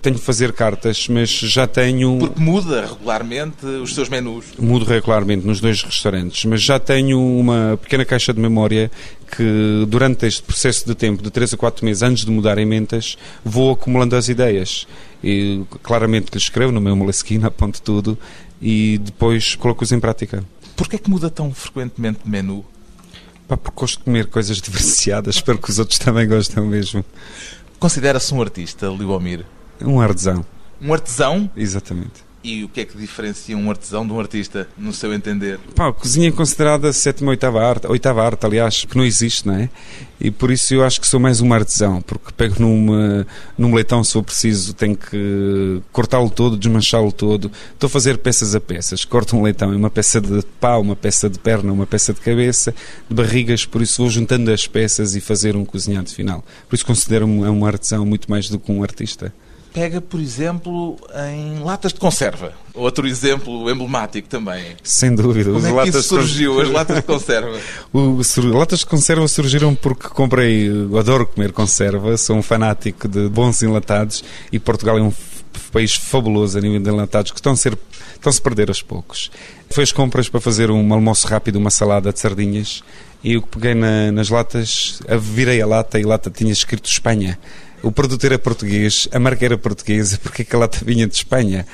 Tenho 0.00 0.16
que 0.16 0.24
fazer 0.24 0.52
cartas, 0.52 1.06
mas 1.06 1.30
já 1.30 1.64
tenho. 1.64 2.18
Porque 2.18 2.40
muda 2.40 2.86
regularmente 2.86 3.64
os 3.64 3.94
seus 3.94 4.08
menus. 4.08 4.46
Mudo 4.58 4.84
regularmente 4.84 5.46
nos 5.46 5.60
dois 5.60 5.80
restaurantes, 5.82 6.44
mas 6.44 6.60
já 6.60 6.80
tenho 6.80 7.20
uma 7.20 7.78
pequena 7.80 8.04
caixa 8.04 8.34
de 8.34 8.40
memória 8.40 8.90
que 9.36 9.86
durante 9.86 10.26
este 10.26 10.42
processo 10.42 10.84
de 10.84 10.96
tempo, 10.96 11.22
de 11.22 11.30
3 11.30 11.54
a 11.54 11.56
4 11.56 11.84
meses 11.84 12.02
antes 12.02 12.24
de 12.24 12.32
mudar 12.32 12.58
em 12.58 12.66
mentas, 12.66 13.16
vou 13.44 13.70
acumulando 13.70 14.16
as 14.16 14.28
ideias. 14.28 14.88
E 15.22 15.62
claramente 15.84 16.32
lhe 16.32 16.38
escrevo 16.38 16.72
no 16.72 16.80
meu 16.80 16.96
molesquina, 16.96 17.46
aponto 17.48 17.80
tudo 17.80 18.18
e 18.60 18.98
depois 18.98 19.54
coloco-os 19.56 19.92
em 19.92 20.00
prática. 20.00 20.44
Porquê 20.76 20.96
é 20.96 20.98
que 20.98 21.10
muda 21.10 21.30
tão 21.30 21.52
frequentemente 21.52 22.20
de 22.24 22.30
menu? 22.30 22.64
Pá, 23.48 23.56
porque 23.56 23.80
gosto 23.80 23.98
de 23.98 24.04
comer 24.04 24.26
coisas 24.26 24.60
diversificadas, 24.60 25.36
espero 25.36 25.58
que 25.58 25.70
os 25.70 25.78
outros 25.78 25.98
também 25.98 26.26
gostem 26.28 26.62
mesmo. 26.64 27.04
Considera-se 27.78 28.32
um 28.32 28.40
artista, 28.40 28.86
Liobomir? 28.86 29.44
Um 29.80 30.00
artesão, 30.00 30.44
Um 30.80 30.92
artesão? 30.92 31.50
exatamente. 31.56 32.24
E 32.44 32.64
o 32.64 32.68
que 32.68 32.80
é 32.80 32.84
que 32.84 32.96
diferencia 32.98 33.56
um 33.56 33.70
artesão 33.70 34.04
de 34.04 34.12
um 34.12 34.18
artista, 34.18 34.68
no 34.76 34.92
seu 34.92 35.14
entender? 35.14 35.60
Pá, 35.76 35.92
cozinha 35.92 36.28
é 36.28 36.32
considerada 36.32 36.92
sétima, 36.92 37.30
oitava 37.30 37.64
arte, 37.64 37.86
oitava 37.86 38.24
arte, 38.24 38.44
aliás, 38.44 38.84
que 38.84 38.96
não 38.96 39.04
existe, 39.04 39.46
não 39.46 39.54
é? 39.54 39.70
E 40.20 40.28
por 40.28 40.50
isso 40.50 40.74
eu 40.74 40.84
acho 40.84 41.00
que 41.00 41.06
sou 41.06 41.20
mais 41.20 41.40
um 41.40 41.52
artesão, 41.52 42.02
porque 42.02 42.32
pego 42.36 42.56
numa, 42.58 43.24
num 43.56 43.72
leitão, 43.72 44.02
se 44.02 44.12
for 44.12 44.24
preciso, 44.24 44.74
tenho 44.74 44.96
que 44.96 45.80
cortá-lo 45.92 46.30
todo, 46.30 46.56
desmanchá-lo 46.56 47.12
todo. 47.12 47.50
Estou 47.74 47.86
a 47.86 47.90
fazer 47.90 48.18
peças 48.18 48.56
a 48.56 48.60
peças. 48.60 49.04
Corto 49.04 49.36
um 49.36 49.42
leitão, 49.42 49.72
é 49.72 49.76
uma 49.76 49.90
peça 49.90 50.20
de 50.20 50.42
pau, 50.60 50.80
uma 50.80 50.96
peça 50.96 51.30
de 51.30 51.38
perna, 51.38 51.72
uma 51.72 51.86
peça 51.86 52.12
de 52.12 52.20
cabeça, 52.20 52.74
de 53.08 53.14
barrigas, 53.14 53.64
por 53.64 53.82
isso 53.82 54.02
vou 54.02 54.10
juntando 54.10 54.50
as 54.50 54.66
peças 54.66 55.14
e 55.14 55.20
fazer 55.20 55.54
um 55.54 55.64
cozinhado 55.64 56.10
final. 56.10 56.44
Por 56.68 56.74
isso 56.74 56.86
considero-me 56.86 57.44
um 57.48 57.64
artesão 57.64 58.04
muito 58.04 58.28
mais 58.28 58.48
do 58.48 58.58
que 58.58 58.70
um 58.72 58.82
artista. 58.82 59.32
Pega, 59.72 60.00
por 60.00 60.20
exemplo, 60.20 60.96
em 61.30 61.62
latas 61.62 61.92
de 61.92 62.00
conserva. 62.00 62.52
Outro 62.74 63.06
exemplo 63.06 63.70
emblemático 63.70 64.28
também. 64.28 64.76
Sem 64.82 65.14
dúvida. 65.14 65.52
Como 65.52 65.66
é 65.66 65.82
que 65.82 65.88
isso 65.90 66.02
surgiu, 66.02 66.60
as 66.60 66.68
latas 66.68 66.96
de 66.96 67.02
conserva? 67.02 67.58
As 68.20 68.36
latas 68.36 68.78
de 68.80 68.86
conserva 68.86 69.28
surgiram 69.28 69.74
porque 69.74 70.08
comprei, 70.08 70.70
adoro 70.98 71.26
comer 71.26 71.52
conserva, 71.52 72.16
sou 72.16 72.36
um 72.36 72.42
fanático 72.42 73.06
de 73.06 73.28
bons 73.28 73.62
enlatados 73.62 74.24
e 74.50 74.58
Portugal 74.58 74.98
é 74.98 75.02
um 75.02 75.12
país 75.70 75.94
fabuloso 75.94 76.58
a 76.58 76.60
nível 76.60 76.80
de 76.80 76.90
enlatados 76.90 77.30
que 77.30 77.38
estão 77.38 77.52
a 77.52 77.56
ser 77.56 77.76
estão-se 78.14 78.38
a 78.38 78.42
perder 78.42 78.68
aos 78.68 78.80
poucos. 78.80 79.30
Foi 79.70 79.82
as 79.82 79.90
compras 79.90 80.28
para 80.28 80.40
fazer 80.40 80.70
um 80.70 80.94
almoço 80.94 81.26
rápido, 81.26 81.56
uma 81.56 81.70
salada 81.70 82.12
de 82.12 82.20
sardinhas, 82.20 82.82
e 83.22 83.32
eu 83.32 83.42
peguei 83.42 83.74
na, 83.74 84.12
nas 84.12 84.28
latas, 84.28 85.00
virei 85.20 85.60
a 85.60 85.66
lata 85.66 85.98
e 85.98 86.04
a 86.04 86.06
lata 86.06 86.30
tinha 86.30 86.52
escrito 86.52 86.88
Espanha. 86.88 87.38
O 87.82 87.90
produto 87.90 88.24
era 88.24 88.38
português, 88.38 89.08
a 89.12 89.18
marca 89.18 89.44
era 89.44 89.58
portuguesa, 89.58 90.18
porque 90.22 90.46
a 90.50 90.58
lata 90.58 90.78
vinha 90.84 91.06
de 91.06 91.14
Espanha. 91.14 91.66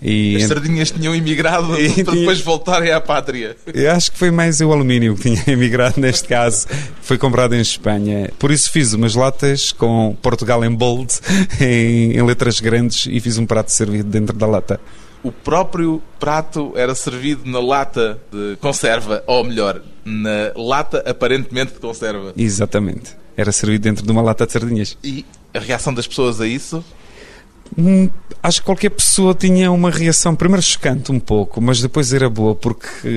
E... 0.00 0.36
As 0.36 0.44
sardinhas 0.44 0.90
tinham 0.90 1.14
imigrado 1.14 1.74
e 1.80 2.04
para 2.04 2.14
depois 2.14 2.40
voltarem 2.40 2.92
à 2.92 3.00
pátria. 3.00 3.56
Eu 3.72 3.90
acho 3.90 4.12
que 4.12 4.18
foi 4.18 4.30
mais 4.30 4.60
o 4.60 4.70
alumínio 4.70 5.16
que 5.16 5.22
tinha 5.22 5.42
emigrado 5.52 6.00
neste 6.00 6.28
caso. 6.28 6.66
Foi 7.00 7.16
comprado 7.16 7.54
em 7.54 7.60
Espanha. 7.60 8.30
Por 8.38 8.50
isso 8.50 8.70
fiz 8.70 8.92
umas 8.92 9.14
latas 9.14 9.72
com 9.72 10.16
Portugal 10.20 10.64
em 10.64 10.70
bold, 10.70 11.12
em, 11.60 12.12
em 12.12 12.22
letras 12.22 12.60
grandes, 12.60 13.06
e 13.10 13.18
fiz 13.20 13.38
um 13.38 13.46
prato 13.46 13.72
servido 13.72 14.08
dentro 14.08 14.36
da 14.36 14.46
lata 14.46 14.80
o 15.26 15.32
próprio 15.32 16.00
prato 16.20 16.72
era 16.76 16.94
servido 16.94 17.50
na 17.50 17.58
lata 17.58 18.20
de 18.30 18.56
conserva, 18.60 19.24
ou 19.26 19.42
melhor, 19.42 19.82
na 20.04 20.52
lata 20.54 21.02
aparentemente 21.04 21.72
de 21.72 21.80
conserva. 21.80 22.32
Exatamente. 22.36 23.16
Era 23.36 23.50
servido 23.50 23.82
dentro 23.82 24.06
de 24.06 24.12
uma 24.12 24.22
lata 24.22 24.46
de 24.46 24.52
sardinhas. 24.52 24.96
E 25.02 25.26
a 25.56 25.60
reação 25.60 25.92
das 25.92 26.06
pessoas 26.06 26.40
a 26.40 26.46
isso? 26.46 26.84
Hum, 27.76 28.08
acho 28.42 28.60
que 28.60 28.66
qualquer 28.66 28.90
pessoa 28.90 29.34
tinha 29.34 29.70
uma 29.72 29.90
reação, 29.90 30.34
primeiro 30.34 30.62
chocante 30.62 31.10
um 31.10 31.18
pouco, 31.18 31.60
mas 31.60 31.80
depois 31.80 32.12
era 32.12 32.28
boa, 32.28 32.54
porque 32.54 33.08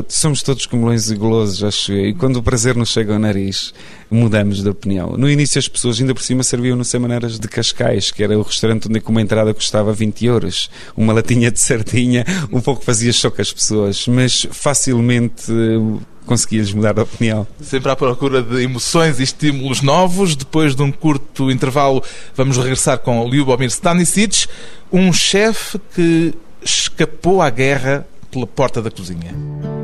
uh, 0.00 0.04
somos 0.08 0.42
todos 0.42 0.66
comilões 0.66 1.10
e 1.10 1.16
golosos, 1.16 1.62
acho 1.62 1.92
eu, 1.92 2.06
e 2.06 2.14
quando 2.14 2.36
o 2.36 2.42
prazer 2.42 2.74
nos 2.74 2.90
chega 2.90 3.12
ao 3.12 3.18
nariz, 3.18 3.74
mudamos 4.10 4.62
de 4.62 4.68
opinião. 4.68 5.16
No 5.16 5.30
início 5.30 5.58
as 5.58 5.68
pessoas 5.68 6.00
ainda 6.00 6.14
por 6.14 6.22
cima 6.22 6.42
serviam-no 6.42 6.84
sem 6.84 6.98
maneiras 6.98 7.38
de 7.38 7.48
Cascais, 7.48 8.10
que 8.10 8.22
era 8.22 8.38
o 8.38 8.42
restaurante 8.42 8.88
onde 8.88 9.02
uma 9.06 9.20
entrada 9.20 9.52
custava 9.52 9.92
20 9.92 10.24
euros. 10.26 10.70
Uma 10.96 11.12
latinha 11.12 11.50
de 11.50 11.60
sardinha 11.60 12.24
um 12.50 12.60
pouco 12.60 12.82
fazia 12.84 13.12
choque 13.12 13.42
às 13.42 13.52
pessoas, 13.52 14.06
mas 14.06 14.46
facilmente... 14.50 15.52
consegui-lhes 16.28 16.72
mudar 16.72 16.92
de 16.92 17.00
opinião. 17.00 17.46
Sempre 17.60 17.90
à 17.90 17.96
procura 17.96 18.42
de 18.42 18.62
emoções 18.62 19.18
e 19.18 19.22
estímulos 19.22 19.80
novos. 19.80 20.36
Depois 20.36 20.76
de 20.76 20.82
um 20.82 20.92
curto 20.92 21.50
intervalo, 21.50 22.02
vamos 22.36 22.56
regressar 22.58 22.98
com 22.98 23.26
Lyubomir 23.28 23.68
Stanisic, 23.68 24.46
um 24.92 25.12
chefe 25.12 25.80
que 25.94 26.34
escapou 26.62 27.40
à 27.40 27.48
guerra 27.48 28.06
pela 28.30 28.46
porta 28.46 28.82
da 28.82 28.90
cozinha. 28.90 29.77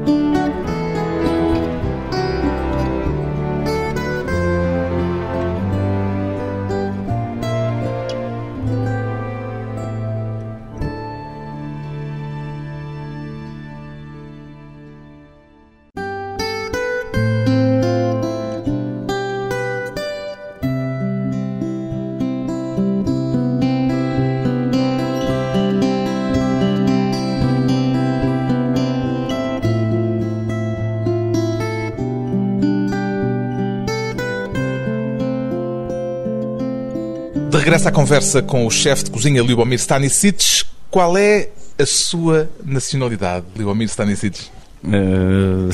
Regresso 37.85 37.89
à 37.89 37.93
conversa 37.93 38.43
com 38.43 38.67
o 38.67 38.71
chefe 38.71 39.05
de 39.05 39.11
cozinha 39.11 39.43
Liubomir 39.43 39.79
Stanisic. 39.79 40.65
Qual 40.91 41.17
é 41.17 41.51
a 41.79 41.85
sua 41.85 42.49
nacionalidade, 42.65 43.45
Liubomir 43.57 43.89
Stanisic? 43.89 44.41
Uh... 44.85 45.69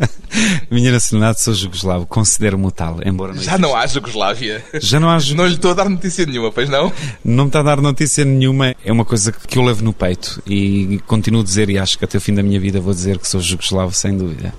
Minha 0.70 0.92
nacionalidade 0.92 1.42
sou 1.42 1.54
jugoslavo, 1.54 2.06
considero-me 2.06 2.70
tal, 2.70 2.98
embora 3.04 3.32
não 3.34 3.42
Já 3.42 3.58
não 3.58 3.76
há 3.76 3.86
Jugoslávia? 3.86 4.64
Já 4.74 4.98
não 4.98 5.08
há 5.08 5.18
Não 5.34 5.46
lhe 5.46 5.54
estou 5.54 5.70
a 5.70 5.74
dar 5.74 5.88
notícia 5.88 6.24
nenhuma, 6.26 6.50
pois 6.50 6.68
não? 6.68 6.92
Não 7.24 7.44
me 7.44 7.48
está 7.48 7.60
a 7.60 7.62
dar 7.62 7.80
notícia 7.80 8.24
nenhuma, 8.24 8.74
é 8.84 8.92
uma 8.92 9.04
coisa 9.04 9.32
que 9.32 9.58
eu 9.58 9.62
levo 9.62 9.82
no 9.84 9.92
peito 9.92 10.42
e 10.46 11.00
continuo 11.06 11.40
a 11.40 11.44
dizer, 11.44 11.70
e 11.70 11.78
acho 11.78 11.98
que 11.98 12.04
até 12.04 12.18
o 12.18 12.20
fim 12.20 12.34
da 12.34 12.42
minha 12.42 12.60
vida 12.60 12.80
vou 12.80 12.92
dizer 12.92 13.18
que 13.18 13.28
sou 13.28 13.40
jugoslavo, 13.40 13.92
sem 13.94 14.16
dúvida 14.16 14.52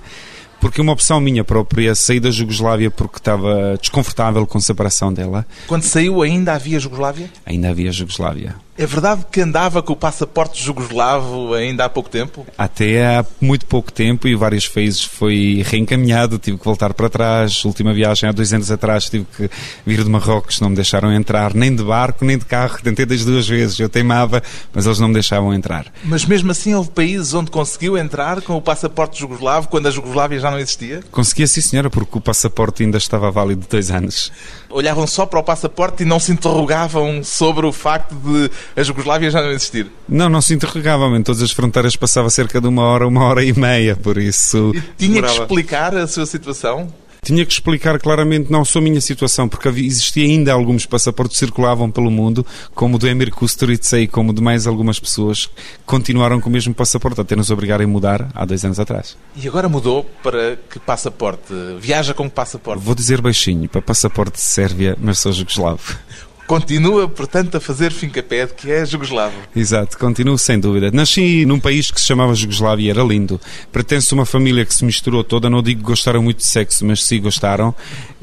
porque 0.60 0.80
uma 0.80 0.92
opção 0.92 1.20
minha 1.20 1.42
própria, 1.42 1.94
saí 1.94 2.20
da 2.20 2.30
Jugoslávia 2.30 2.90
porque 2.90 3.16
estava 3.16 3.78
desconfortável 3.80 4.46
com 4.46 4.58
a 4.58 4.60
separação 4.60 5.12
dela. 5.12 5.46
Quando 5.66 5.82
saiu 5.82 6.22
ainda 6.22 6.52
havia 6.52 6.78
Jugoslávia? 6.78 7.30
Ainda 7.46 7.70
havia 7.70 7.90
Jugoslávia. 7.90 8.54
É 8.80 8.86
verdade 8.86 9.26
que 9.30 9.42
andava 9.42 9.82
com 9.82 9.92
o 9.92 9.96
passaporte 9.96 10.64
jugoslavo 10.64 11.52
ainda 11.52 11.84
há 11.84 11.88
pouco 11.90 12.08
tempo? 12.08 12.46
Até 12.56 13.18
há 13.18 13.26
muito 13.38 13.66
pouco 13.66 13.92
tempo 13.92 14.26
e 14.26 14.34
várias 14.34 14.64
vezes 14.64 15.04
foi 15.04 15.62
reencaminhado, 15.66 16.38
tive 16.38 16.56
que 16.56 16.64
voltar 16.64 16.94
para 16.94 17.10
trás. 17.10 17.62
Última 17.62 17.92
viagem 17.92 18.26
há 18.26 18.32
dois 18.32 18.54
anos 18.54 18.70
atrás 18.70 19.10
tive 19.10 19.26
que 19.36 19.50
vir 19.84 20.02
de 20.02 20.08
Marrocos, 20.08 20.60
não 20.62 20.70
me 20.70 20.76
deixaram 20.76 21.12
entrar, 21.12 21.52
nem 21.52 21.76
de 21.76 21.82
barco, 21.84 22.24
nem 22.24 22.38
de 22.38 22.46
carro. 22.46 22.78
Tentei 22.82 23.04
das 23.04 23.22
duas 23.22 23.46
vezes, 23.46 23.78
eu 23.78 23.86
teimava, 23.90 24.42
mas 24.72 24.86
eles 24.86 24.98
não 24.98 25.08
me 25.08 25.14
deixavam 25.14 25.52
entrar. 25.52 25.84
Mas 26.02 26.24
mesmo 26.24 26.50
assim 26.50 26.72
houve 26.72 26.88
países 26.88 27.34
onde 27.34 27.50
conseguiu 27.50 27.98
entrar 27.98 28.40
com 28.40 28.56
o 28.56 28.62
passaporte 28.62 29.20
jugoslavo 29.20 29.68
quando 29.68 29.88
a 29.88 29.90
Jugoslávia 29.90 30.40
já 30.40 30.50
não 30.50 30.58
existia? 30.58 31.02
Conseguia 31.10 31.46
sim, 31.46 31.60
senhora, 31.60 31.90
porque 31.90 32.16
o 32.16 32.20
passaporte 32.22 32.82
ainda 32.82 32.96
estava 32.96 33.30
válido 33.30 33.60
de 33.60 33.68
dois 33.68 33.90
anos. 33.90 34.32
Olhavam 34.70 35.06
só 35.06 35.26
para 35.26 35.38
o 35.38 35.44
passaporte 35.44 36.02
e 36.02 36.06
não 36.06 36.18
se 36.18 36.32
interrogavam 36.32 37.22
sobre 37.22 37.66
o 37.66 37.72
facto 37.72 38.14
de 38.14 38.50
a 38.76 38.82
Jugoslávia 38.82 39.30
já 39.30 39.42
não 39.42 39.50
existir? 39.50 39.86
Não, 40.08 40.28
não 40.28 40.40
se 40.40 40.54
interrogavam. 40.54 41.16
Em 41.16 41.22
todas 41.22 41.42
as 41.42 41.50
fronteiras 41.50 41.96
passava 41.96 42.30
cerca 42.30 42.60
de 42.60 42.66
uma 42.68 42.82
hora, 42.82 43.06
uma 43.06 43.24
hora 43.24 43.44
e 43.44 43.52
meia, 43.52 43.96
por 43.96 44.18
isso... 44.18 44.72
E 44.74 44.80
tinha 44.96 45.14
demorava. 45.14 45.34
que 45.34 45.40
explicar 45.42 45.96
a 45.96 46.06
sua 46.06 46.26
situação? 46.26 46.92
Tinha 47.22 47.44
que 47.44 47.52
explicar 47.52 47.98
claramente 48.00 48.50
não 48.50 48.64
só 48.64 48.78
a 48.78 48.82
minha 48.82 49.00
situação, 49.00 49.46
porque 49.46 49.68
existia 49.68 50.24
ainda 50.24 50.52
alguns 50.52 50.86
passaportes 50.86 51.38
que 51.38 51.44
circulavam 51.44 51.90
pelo 51.90 52.10
mundo, 52.10 52.46
como 52.74 52.96
o 52.96 52.98
do 52.98 53.06
Emir 53.06 53.30
Kusturica 53.30 53.98
e 53.98 54.08
como 54.08 54.32
de 54.32 54.40
mais 54.40 54.66
algumas 54.66 54.98
pessoas 54.98 55.44
que 55.46 55.52
continuaram 55.84 56.40
com 56.40 56.48
o 56.48 56.52
mesmo 56.52 56.72
passaporte, 56.72 57.20
até 57.20 57.36
nos 57.36 57.50
obrigarem 57.50 57.84
a 57.84 57.88
mudar 57.88 58.30
há 58.34 58.44
dois 58.46 58.64
anos 58.64 58.80
atrás. 58.80 59.18
E 59.36 59.46
agora 59.46 59.68
mudou 59.68 60.04
para 60.22 60.56
que 60.70 60.78
passaporte? 60.78 61.52
Viaja 61.78 62.14
com 62.14 62.28
que 62.28 62.34
passaporte? 62.34 62.82
Vou 62.82 62.94
dizer 62.94 63.20
baixinho, 63.20 63.68
para 63.68 63.82
passaporte 63.82 64.36
de 64.36 64.42
Sérvia, 64.42 64.96
mas 64.98 65.18
sou 65.18 65.30
jugoslavo. 65.30 65.94
Continua, 66.50 67.08
portanto, 67.08 67.56
a 67.56 67.60
fazer 67.60 67.92
fim-capé 67.92 68.44
de 68.44 68.54
que 68.54 68.72
é 68.72 68.84
jugoslavo. 68.84 69.36
Exato, 69.54 69.96
continuo 69.96 70.36
sem 70.36 70.58
dúvida. 70.58 70.90
Nasci 70.90 71.46
num 71.46 71.60
país 71.60 71.92
que 71.92 72.00
se 72.00 72.08
chamava 72.08 72.34
Jugoslávia 72.34 72.88
e 72.88 72.90
era 72.90 73.04
lindo. 73.04 73.40
Pertenço 73.70 74.12
a 74.12 74.18
uma 74.18 74.26
família 74.26 74.66
que 74.66 74.74
se 74.74 74.84
misturou 74.84 75.22
toda, 75.22 75.48
não 75.48 75.62
digo 75.62 75.78
que 75.78 75.86
gostaram 75.86 76.20
muito 76.20 76.38
de 76.38 76.46
sexo, 76.46 76.84
mas 76.84 77.04
sim 77.04 77.20
gostaram 77.20 77.72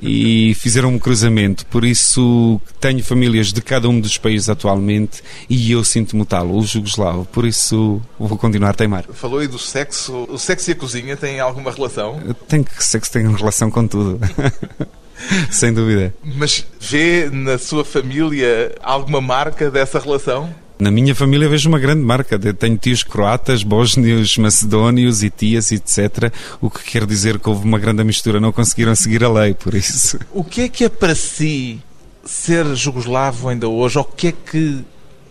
e 0.02 0.54
fizeram 0.56 0.90
um 0.90 1.00
cruzamento. 1.00 1.66
Por 1.68 1.86
isso 1.86 2.60
tenho 2.82 3.02
famílias 3.02 3.54
de 3.54 3.62
cada 3.62 3.88
um 3.88 3.98
dos 3.98 4.18
países 4.18 4.50
atualmente 4.50 5.24
e 5.50 5.72
eu 5.72 5.82
sinto-me 5.86 6.26
tal, 6.26 6.50
o 6.50 6.62
jugoslavo. 6.64 7.24
Por 7.32 7.46
isso 7.46 8.02
vou 8.20 8.38
continuar 8.38 8.72
a 8.72 8.74
teimar. 8.74 9.06
Falou 9.14 9.40
aí 9.40 9.48
do 9.48 9.58
sexo. 9.58 10.28
O 10.30 10.38
sexo 10.38 10.70
e 10.70 10.74
a 10.74 10.76
cozinha 10.76 11.16
têm 11.16 11.40
alguma 11.40 11.72
relação? 11.72 12.20
Tem 12.50 12.62
que 12.62 12.84
sexo 12.84 13.10
tem 13.10 13.34
relação 13.34 13.72
com 13.72 13.88
tudo. 13.88 14.20
Sem 15.52 15.74
dúvida. 15.74 16.14
Mas 16.24 16.66
vê 16.80 17.30
na 17.32 17.58
sua 17.58 17.84
família 17.84 18.76
alguma 18.82 19.22
marca 19.22 19.70
dessa 19.70 20.00
relação? 20.00 20.54
Na 20.80 20.92
minha 20.92 21.16
família 21.16 21.50
vejo 21.50 21.70
uma 21.70 21.80
grande 21.80 22.04
marca. 22.04 22.38
Tenho 22.54 22.78
tios 22.78 23.02
croatas, 23.02 23.64
bósnios, 23.64 24.38
macedónios 24.38 25.24
e 25.24 25.30
tias, 25.30 25.72
etc. 25.72 26.32
O 26.62 26.70
que 26.70 26.84
quer 26.84 27.06
dizer 27.06 27.40
que 27.40 27.50
houve 27.50 27.66
uma 27.66 27.80
grande 27.80 28.04
mistura. 28.04 28.40
Não 28.40 28.52
conseguiram 28.52 28.96
seguir 28.96 29.24
a 29.24 29.30
lei, 29.30 29.56
por 29.56 29.74
isso. 29.74 30.20
O 30.32 30.44
que 30.44 30.62
é 30.62 30.70
que 30.70 30.84
é 30.84 30.90
para 30.90 31.16
si 31.16 31.82
ser 32.24 32.66
jugoslavo 32.76 33.50
ainda 33.50 33.68
hoje? 33.68 33.98
Ou 33.98 34.04
o 34.04 34.08
que 34.08 34.28
é 34.28 34.32
que 34.32 34.86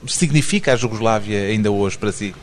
significa 0.07 0.73
a 0.73 0.77
Jugoslávia 0.77 1.43
ainda 1.43 1.71
hoje 1.71 1.97
para 1.97 2.13
si? 2.13 2.35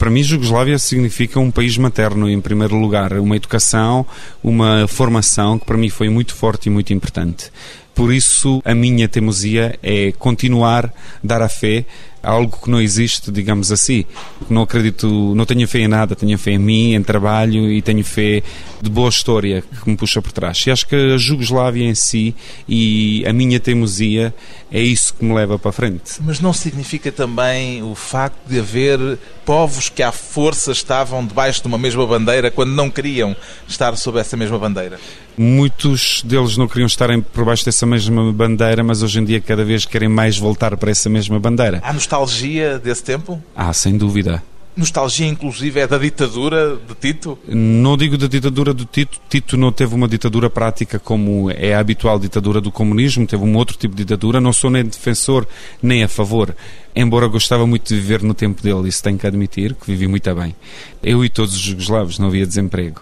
Para 0.00 0.08
mim, 0.08 0.22
Jugoslávia 0.22 0.78
significa 0.78 1.38
um 1.38 1.50
país 1.50 1.76
materno, 1.76 2.26
em 2.26 2.40
primeiro 2.40 2.74
lugar. 2.74 3.12
Uma 3.18 3.36
educação, 3.36 4.06
uma 4.42 4.88
formação 4.88 5.58
que 5.58 5.66
para 5.66 5.76
mim 5.76 5.90
foi 5.90 6.08
muito 6.08 6.34
forte 6.34 6.68
e 6.68 6.70
muito 6.70 6.90
importante. 6.94 7.52
Por 7.94 8.10
isso, 8.10 8.62
a 8.64 8.74
minha 8.74 9.06
teimosia 9.06 9.78
é 9.82 10.10
continuar 10.12 10.90
dar 11.22 11.42
a 11.42 11.50
fé 11.50 11.84
algo 12.22 12.58
que 12.62 12.70
não 12.70 12.80
existe, 12.80 13.30
digamos 13.30 13.72
assim. 13.72 14.04
Não 14.48 14.62
acredito, 14.62 15.34
não 15.34 15.46
tenho 15.46 15.66
fé 15.66 15.80
em 15.80 15.88
nada, 15.88 16.14
tenho 16.14 16.36
fé 16.38 16.52
em 16.52 16.58
mim, 16.58 16.94
em 16.94 17.02
trabalho 17.02 17.70
e 17.70 17.80
tenho 17.82 18.04
fé 18.04 18.42
de 18.80 18.90
boa 18.90 19.08
história 19.08 19.62
que 19.62 19.90
me 19.90 19.96
puxa 19.96 20.20
por 20.20 20.32
trás. 20.32 20.64
E 20.66 20.70
acho 20.70 20.86
que 20.86 20.94
a 20.94 21.16
Jugoslávia 21.16 21.84
em 21.84 21.94
si 21.94 22.34
e 22.68 23.24
a 23.26 23.32
minha 23.32 23.58
teimosia 23.58 24.34
é 24.70 24.80
isso 24.80 25.14
que 25.14 25.24
me 25.24 25.34
leva 25.34 25.58
para 25.58 25.70
a 25.70 25.72
frente. 25.72 26.20
Mas 26.20 26.40
não 26.40 26.52
significa 26.52 27.10
também 27.10 27.82
o 27.82 27.94
facto 27.94 28.38
de 28.46 28.58
haver 28.58 29.18
povos 29.44 29.88
que 29.88 30.02
à 30.02 30.12
força 30.12 30.72
estavam 30.72 31.26
debaixo 31.26 31.62
de 31.62 31.68
uma 31.68 31.78
mesma 31.78 32.06
bandeira 32.06 32.50
quando 32.50 32.70
não 32.70 32.90
queriam 32.90 33.34
estar 33.66 33.96
sob 33.96 34.18
essa 34.18 34.36
mesma 34.36 34.58
bandeira? 34.58 34.98
Muitos 35.42 36.22
deles 36.22 36.58
não 36.58 36.68
queriam 36.68 36.86
estar 36.86 37.08
por 37.32 37.46
baixo 37.46 37.64
dessa 37.64 37.86
mesma 37.86 38.30
bandeira, 38.30 38.84
mas 38.84 39.02
hoje 39.02 39.20
em 39.20 39.24
dia 39.24 39.40
cada 39.40 39.64
vez 39.64 39.86
querem 39.86 40.06
mais 40.06 40.36
voltar 40.36 40.76
para 40.76 40.90
essa 40.90 41.08
mesma 41.08 41.40
bandeira. 41.40 41.80
Há 41.82 41.94
nostalgia 41.94 42.78
desse 42.78 43.02
tempo? 43.02 43.42
Ah, 43.56 43.72
sem 43.72 43.96
dúvida. 43.96 44.42
Nostalgia, 44.76 45.26
inclusive, 45.26 45.80
é 45.80 45.86
da 45.86 45.96
ditadura 45.96 46.76
de 46.86 46.94
Tito? 46.94 47.38
Não 47.48 47.96
digo 47.96 48.18
da 48.18 48.26
ditadura 48.26 48.74
de 48.74 48.84
Tito. 48.84 49.18
Tito 49.30 49.56
não 49.56 49.72
teve 49.72 49.94
uma 49.94 50.06
ditadura 50.06 50.50
prática 50.50 50.98
como 50.98 51.50
é 51.50 51.72
a 51.72 51.80
habitual 51.80 52.18
ditadura 52.18 52.60
do 52.60 52.70
comunismo, 52.70 53.26
teve 53.26 53.42
um 53.42 53.56
outro 53.56 53.78
tipo 53.78 53.96
de 53.96 54.04
ditadura. 54.04 54.42
Não 54.42 54.52
sou 54.52 54.68
nem 54.68 54.84
defensor 54.84 55.48
nem 55.82 56.02
a 56.02 56.08
favor, 56.08 56.54
embora 56.94 57.26
gostava 57.26 57.66
muito 57.66 57.88
de 57.88 57.94
viver 57.94 58.22
no 58.22 58.34
tempo 58.34 58.62
dele, 58.62 58.90
isso 58.90 59.02
tenho 59.02 59.16
que 59.16 59.26
admitir, 59.26 59.74
que 59.74 59.86
vivi 59.86 60.06
muito 60.06 60.34
bem. 60.34 60.54
Eu 61.02 61.24
e 61.24 61.30
todos 61.30 61.54
os 61.54 61.60
jugoslavos, 61.60 62.18
não 62.18 62.26
havia 62.26 62.46
desemprego. 62.46 63.00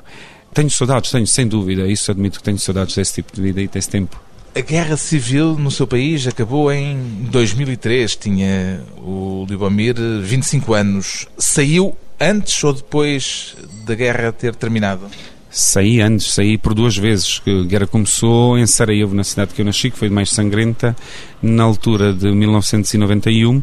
Tenho 0.59 0.71
saudades, 0.71 1.13
tenho, 1.13 1.25
sem 1.25 1.47
dúvida. 1.47 1.87
Isso 1.87 2.11
admito 2.11 2.39
que 2.39 2.43
tenho 2.43 2.59
saudades 2.59 2.97
desse 2.97 3.15
tipo 3.15 3.33
de 3.33 3.41
vida 3.41 3.63
e 3.63 3.69
desse 3.69 3.89
tempo. 3.89 4.21
A 4.57 4.61
guerra 4.61 4.97
civil 4.97 5.57
no 5.57 5.71
seu 5.71 5.87
país 5.87 6.27
acabou 6.27 6.73
em 6.73 6.99
2003. 7.31 8.17
Tinha 8.17 8.83
o 8.97 9.47
Libomir 9.49 9.95
25 9.95 10.75
anos. 10.75 11.29
Saiu 11.39 11.97
antes 12.19 12.65
ou 12.65 12.73
depois 12.73 13.55
da 13.87 13.95
guerra 13.95 14.33
ter 14.33 14.53
terminado? 14.57 15.03
Saí 15.49 16.01
antes, 16.01 16.35
saí 16.35 16.59
por 16.59 16.75
duas 16.75 16.97
vezes. 16.97 17.41
A 17.47 17.65
guerra 17.65 17.87
começou 17.87 18.59
em 18.59 18.67
Sarajevo, 18.67 19.15
na 19.15 19.23
cidade 19.23 19.55
que 19.55 19.61
eu 19.61 19.65
nasci, 19.65 19.93
que 19.93 19.97
foi 19.97 20.11
mais 20.11 20.31
sangrenta, 20.31 20.97
na 21.41 21.63
altura 21.63 22.13
de 22.13 22.33
1991 22.33 23.63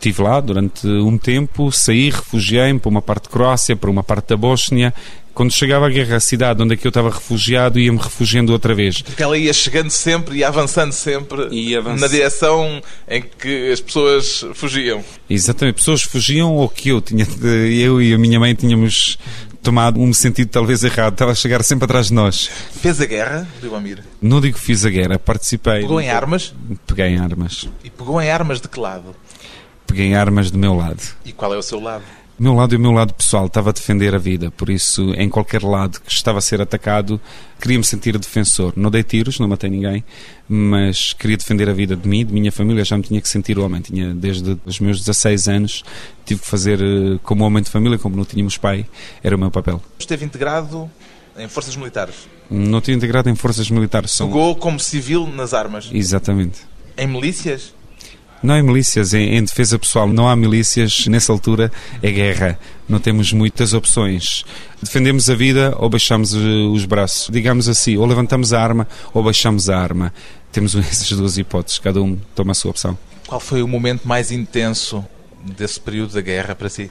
estive 0.00 0.22
lá 0.22 0.40
durante 0.40 0.86
um 0.86 1.18
tempo, 1.18 1.70
saí, 1.70 2.08
refugiei-me 2.08 2.80
para 2.80 2.88
uma 2.88 3.02
parte 3.02 3.24
de 3.24 3.28
Croácia, 3.28 3.76
para 3.76 3.90
uma 3.90 4.02
parte 4.02 4.28
da 4.28 4.36
Bósnia. 4.36 4.94
Quando 5.34 5.52
chegava 5.52 5.86
a 5.86 5.88
guerra, 5.88 6.16
a 6.16 6.20
cidade 6.20 6.62
onde 6.62 6.74
é 6.74 6.76
que 6.76 6.86
eu 6.86 6.90
estava 6.90 7.10
refugiado, 7.10 7.78
ia-me 7.78 7.98
refugiando 7.98 8.52
outra 8.52 8.74
vez. 8.74 9.00
Porque 9.02 9.22
ela 9.22 9.38
ia 9.38 9.52
chegando 9.52 9.90
sempre 9.90 10.36
e 10.36 10.44
avançando 10.44 10.92
sempre 10.92 11.48
e 11.50 11.74
avanç... 11.74 12.00
na 12.00 12.08
direção 12.08 12.82
em 13.08 13.22
que 13.22 13.70
as 13.72 13.80
pessoas 13.80 14.44
fugiam. 14.54 15.04
Exatamente, 15.28 15.76
pessoas 15.76 16.02
fugiam 16.02 16.54
ou 16.54 16.68
que 16.68 16.90
eu 16.90 17.00
tinha, 17.00 17.26
eu 17.42 18.02
e 18.02 18.12
a 18.12 18.18
minha 18.18 18.38
mãe 18.38 18.54
tínhamos 18.54 19.18
tomado 19.62 20.00
um 20.00 20.12
sentido 20.12 20.48
talvez 20.48 20.82
errado, 20.82 21.12
estava 21.12 21.32
a 21.32 21.34
chegar 21.34 21.62
sempre 21.62 21.84
atrás 21.84 22.08
de 22.08 22.14
nós. 22.14 22.50
Fez 22.80 23.00
a 23.00 23.06
guerra, 23.06 23.48
Amir? 23.74 24.02
Não 24.20 24.40
digo 24.40 24.58
que 24.58 24.64
fiz 24.64 24.84
a 24.84 24.90
guerra, 24.90 25.18
participei. 25.18 25.82
Pegou 25.82 26.00
em 26.00 26.10
armas? 26.10 26.54
Peguei 26.86 27.06
em 27.06 27.18
armas. 27.18 27.68
E 27.84 27.90
pegou 27.90 28.20
em 28.20 28.30
armas 28.30 28.60
de 28.60 28.68
que 28.68 28.80
lado? 28.80 29.14
peguei 29.90 30.14
armas 30.14 30.50
do 30.50 30.58
meu 30.58 30.74
lado. 30.74 31.02
E 31.24 31.32
qual 31.32 31.52
é 31.52 31.58
o 31.58 31.62
seu 31.62 31.80
lado? 31.80 32.04
O 32.40 32.42
meu 32.42 32.54
lado 32.54 32.74
é 32.74 32.78
o 32.78 32.80
meu 32.80 32.90
lado 32.90 33.12
pessoal, 33.12 33.44
estava 33.44 33.68
a 33.68 33.72
defender 33.74 34.14
a 34.14 34.18
vida, 34.18 34.50
por 34.50 34.70
isso, 34.70 35.12
em 35.12 35.28
qualquer 35.28 35.62
lado 35.62 36.00
que 36.00 36.10
estava 36.10 36.38
a 36.38 36.40
ser 36.40 36.58
atacado, 36.58 37.20
queria-me 37.60 37.84
sentir 37.84 38.18
defensor. 38.18 38.72
Não 38.74 38.90
dei 38.90 39.02
tiros, 39.02 39.38
não 39.38 39.46
matei 39.46 39.68
ninguém, 39.68 40.02
mas 40.48 41.12
queria 41.12 41.36
defender 41.36 41.68
a 41.68 41.74
vida 41.74 41.94
de 41.94 42.08
mim, 42.08 42.24
de 42.24 42.32
minha 42.32 42.50
família, 42.50 42.82
já 42.82 42.96
me 42.96 43.02
tinha 43.02 43.20
que 43.20 43.28
sentir 43.28 43.58
homem. 43.58 43.82
Tinha, 43.82 44.14
desde 44.14 44.58
os 44.64 44.80
meus 44.80 45.00
16 45.00 45.48
anos, 45.48 45.84
tive 46.24 46.40
que 46.40 46.46
fazer 46.46 46.80
eh, 46.80 47.18
como 47.22 47.44
homem 47.44 47.62
de 47.62 47.68
família, 47.68 47.98
como 47.98 48.16
não 48.16 48.24
tínhamos 48.24 48.56
pai, 48.56 48.86
era 49.22 49.36
o 49.36 49.38
meu 49.38 49.50
papel. 49.50 49.78
Esteve 49.98 50.24
integrado 50.24 50.90
em 51.36 51.46
forças 51.46 51.76
militares? 51.76 52.26
Não 52.50 52.78
estive 52.78 52.96
integrado 52.96 53.28
em 53.28 53.34
forças 53.34 53.68
militares. 53.70 54.12
São... 54.12 54.28
Jogou 54.28 54.56
como 54.56 54.80
civil 54.80 55.26
nas 55.26 55.52
armas? 55.52 55.90
Exatamente. 55.92 56.60
Em 56.96 57.06
milícias? 57.06 57.74
Não 58.42 58.54
é 58.54 58.62
milícias, 58.62 59.12
em, 59.12 59.36
em, 59.36 59.44
defesa 59.44 59.78
pessoal. 59.78 60.08
Não 60.08 60.28
há 60.28 60.34
milícias, 60.34 61.06
nessa 61.06 61.32
altura 61.32 61.70
é 62.02 62.10
guerra. 62.10 62.58
Não 62.88 62.98
temos 62.98 63.32
muitas 63.32 63.74
opções. 63.74 64.44
Defendemos 64.82 65.28
a 65.28 65.34
vida 65.34 65.74
ou 65.78 65.90
baixamos 65.90 66.32
os 66.32 66.84
braços. 66.86 67.28
Digamos 67.30 67.68
assim, 67.68 67.96
ou 67.96 68.06
levantamos 68.06 68.52
a 68.52 68.60
arma 68.60 68.88
ou 69.12 69.22
baixamos 69.22 69.68
a 69.68 69.78
arma. 69.78 70.12
Temos 70.50 70.74
essas 70.76 71.10
duas 71.10 71.36
hipóteses, 71.36 71.78
cada 71.78 72.02
um 72.02 72.16
toma 72.34 72.52
a 72.52 72.54
sua 72.54 72.70
opção. 72.70 72.98
Qual 73.26 73.40
foi 73.40 73.62
o 73.62 73.68
momento 73.68 74.08
mais 74.08 74.32
intenso 74.32 75.04
desse 75.56 75.78
período 75.78 76.14
da 76.14 76.20
guerra 76.20 76.54
para 76.54 76.68
si? 76.68 76.90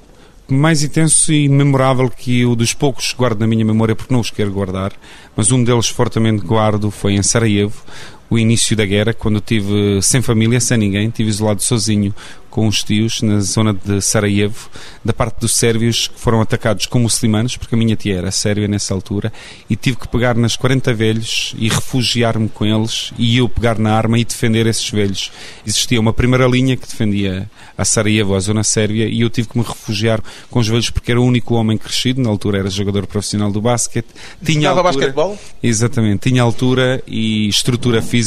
mais 0.54 0.84
intenso 0.84 1.32
e 1.32 1.48
memorável 1.48 2.10
que 2.10 2.46
o 2.46 2.56
dos 2.56 2.74
poucos 2.74 3.14
guardo 3.16 3.40
na 3.40 3.48
minha 3.48 3.64
memória, 3.64 3.96
porque 3.96 4.12
não 4.12 4.20
os 4.20 4.32
quero 4.32 4.52
guardar, 4.52 4.94
mas 5.36 5.52
um 5.52 5.64
deles 5.64 5.88
fortemente 5.88 6.44
guardo 6.44 6.90
foi 6.90 7.14
em 7.14 7.24
Sarajevo, 7.24 7.84
o 8.30 8.38
início 8.38 8.76
da 8.76 8.86
guerra, 8.86 9.14
quando 9.14 9.36
eu 9.36 9.40
estive 9.40 10.02
sem 10.02 10.22
família, 10.22 10.60
sem 10.60 10.78
ninguém, 10.78 11.08
estive 11.08 11.30
isolado 11.30 11.62
sozinho 11.64 12.14
com 12.50 12.68
os 12.68 12.84
tios 12.84 13.22
na 13.22 13.40
zona 13.42 13.74
de 13.74 14.02
Sarajevo, 14.02 14.70
da 15.06 15.14
parte 15.14 15.40
dos 15.40 15.54
sérvios 15.54 16.08
que 16.08 16.20
foram 16.20 16.42
atacados 16.42 16.88
como 16.88 17.04
muçulmanos, 17.04 17.56
porque 17.56 17.76
a 17.76 17.78
minha 17.78 17.96
tia 17.96 18.18
era 18.18 18.32
sérvia 18.32 18.68
nessa 18.68 18.94
altura, 18.94 19.32
e 19.70 19.76
tive 19.76 19.98
que 19.98 20.08
pegar 20.08 20.36
nas 20.36 20.56
40 20.56 20.94
velhos 20.94 21.54
e 21.58 21.70
refugiar-me 21.70 22.50
com 22.50 22.66
eles 22.66 23.14
e 23.18 23.38
eu 23.38 23.48
pegar 23.48 23.78
na 23.78 23.94
arma 23.94 24.18
e 24.18 24.26
defender 24.26 24.66
esses 24.66 24.90
velhos. 24.90 25.32
Existia 25.66 26.00
uma 26.00 26.12
primeira 26.12 26.48
linha 26.48 26.76
que 26.76 26.88
defendia 26.88 27.50
a 27.78 27.86
Sarajevo, 27.86 28.36
a 28.36 28.40
zona 28.40 28.64
sérvia, 28.64 29.08
e 29.08 29.22
eu 29.22 29.30
tive 29.30 29.48
que 29.48 29.58
me 29.58 29.64
refugiar 29.64 30.22
com 30.50 30.60
os 30.60 30.68
velhos 30.68 30.90
porque 30.90 31.12
era 31.12 31.22
o 31.22 31.24
único 31.24 31.54
homem 31.54 31.78
crescido, 31.78 32.22
na 32.22 32.30
altura 32.30 32.60
era 32.60 32.70
jogador 32.70 33.06
profissional 33.06 33.52
do 33.52 33.62
basquete. 33.62 34.08
Tinha 34.44 34.70
altura, 34.70 34.84
basquetebol? 34.84 35.38
Exatamente, 35.62 36.30
tinha 36.30 36.42
altura 36.42 37.02
e 37.08 37.48
estrutura 37.48 38.02
física 38.02 38.19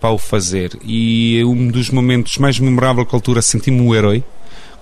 para 0.00 0.10
o 0.10 0.18
fazer. 0.18 0.78
E 0.84 1.42
um 1.44 1.68
dos 1.68 1.90
momentos 1.90 2.38
mais 2.38 2.58
memoráveis 2.58 3.08
que 3.08 3.14
a 3.14 3.18
altura 3.18 3.42
senti-me 3.42 3.80
um 3.80 3.94
herói, 3.94 4.22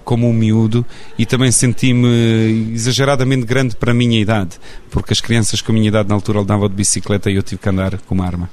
como 0.05 0.29
um 0.29 0.33
miúdo, 0.33 0.85
e 1.18 1.25
também 1.25 1.51
senti-me 1.51 2.73
exageradamente 2.73 3.47
grande 3.47 3.75
para 3.75 3.92
a 3.92 3.94
minha 3.94 4.20
idade, 4.20 4.59
porque 4.90 5.12
as 5.12 5.20
crianças 5.20 5.62
com 5.62 5.73
a 5.73 5.75
minha 5.75 5.88
idade 5.88 6.09
na 6.09 6.14
altura 6.14 6.40
andavam 6.40 6.68
de 6.68 6.75
bicicleta 6.75 7.31
e 7.31 7.37
eu 7.37 7.42
tive 7.42 7.61
que 7.61 7.68
andar 7.68 7.99
com 7.99 8.14
uma 8.14 8.27
arma. 8.27 8.51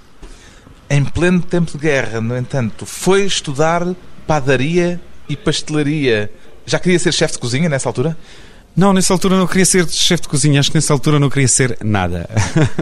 Em 0.89 1.04
pleno 1.04 1.41
tempo 1.41 1.72
de 1.72 1.78
guerra, 1.78 2.22
no 2.22 2.38
entanto, 2.38 2.86
foi 2.86 3.26
estudar 3.26 3.86
padaria 4.28 5.00
e 5.28 5.36
pastelaria. 5.36 6.32
Já 6.65 6.80
queria 6.80 7.00
ser 7.00 7.13
chefe 7.13 7.34
de 7.34 7.39
cozinha 7.39 7.67
nessa 7.67 7.89
altura? 7.89 8.17
Não, 8.75 8.93
nessa 8.93 9.13
altura 9.13 9.38
não 9.38 9.47
queria 9.47 9.65
ser 9.65 9.88
chefe 9.89 10.23
de 10.23 10.29
cozinha, 10.29 10.60
acho 10.60 10.71
que 10.71 10.77
nessa 10.77 10.93
altura 10.93 11.19
não 11.19 11.29
queria 11.29 11.47
ser 11.47 11.77
nada. 11.84 12.29